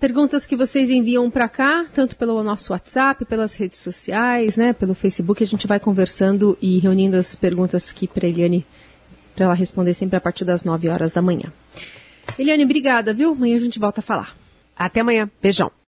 Perguntas 0.00 0.46
que 0.46 0.56
vocês 0.56 0.90
enviam 0.90 1.28
para 1.28 1.48
cá, 1.48 1.84
tanto 1.92 2.14
pelo 2.14 2.40
nosso 2.44 2.72
WhatsApp, 2.72 3.24
pelas 3.24 3.54
redes 3.54 3.78
sociais, 3.78 4.56
né, 4.56 4.72
pelo 4.72 4.94
Facebook, 4.94 5.42
a 5.42 5.46
gente 5.46 5.66
vai 5.66 5.80
conversando 5.80 6.56
e 6.62 6.78
reunindo 6.78 7.16
as 7.16 7.34
perguntas 7.34 7.90
aqui 7.90 8.06
para 8.06 8.28
Eliane, 8.28 8.64
para 9.34 9.46
ela 9.46 9.54
responder 9.54 9.94
sempre 9.94 10.16
a 10.16 10.20
partir 10.20 10.44
das 10.44 10.62
9 10.62 10.88
horas 10.88 11.10
da 11.10 11.20
manhã. 11.20 11.52
Eliane, 12.38 12.62
obrigada, 12.62 13.12
viu? 13.12 13.32
Amanhã 13.32 13.56
a 13.56 13.60
gente 13.60 13.78
volta 13.80 14.00
a 14.00 14.02
falar. 14.02 14.36
Até 14.76 15.00
amanhã. 15.00 15.28
Beijão. 15.42 15.72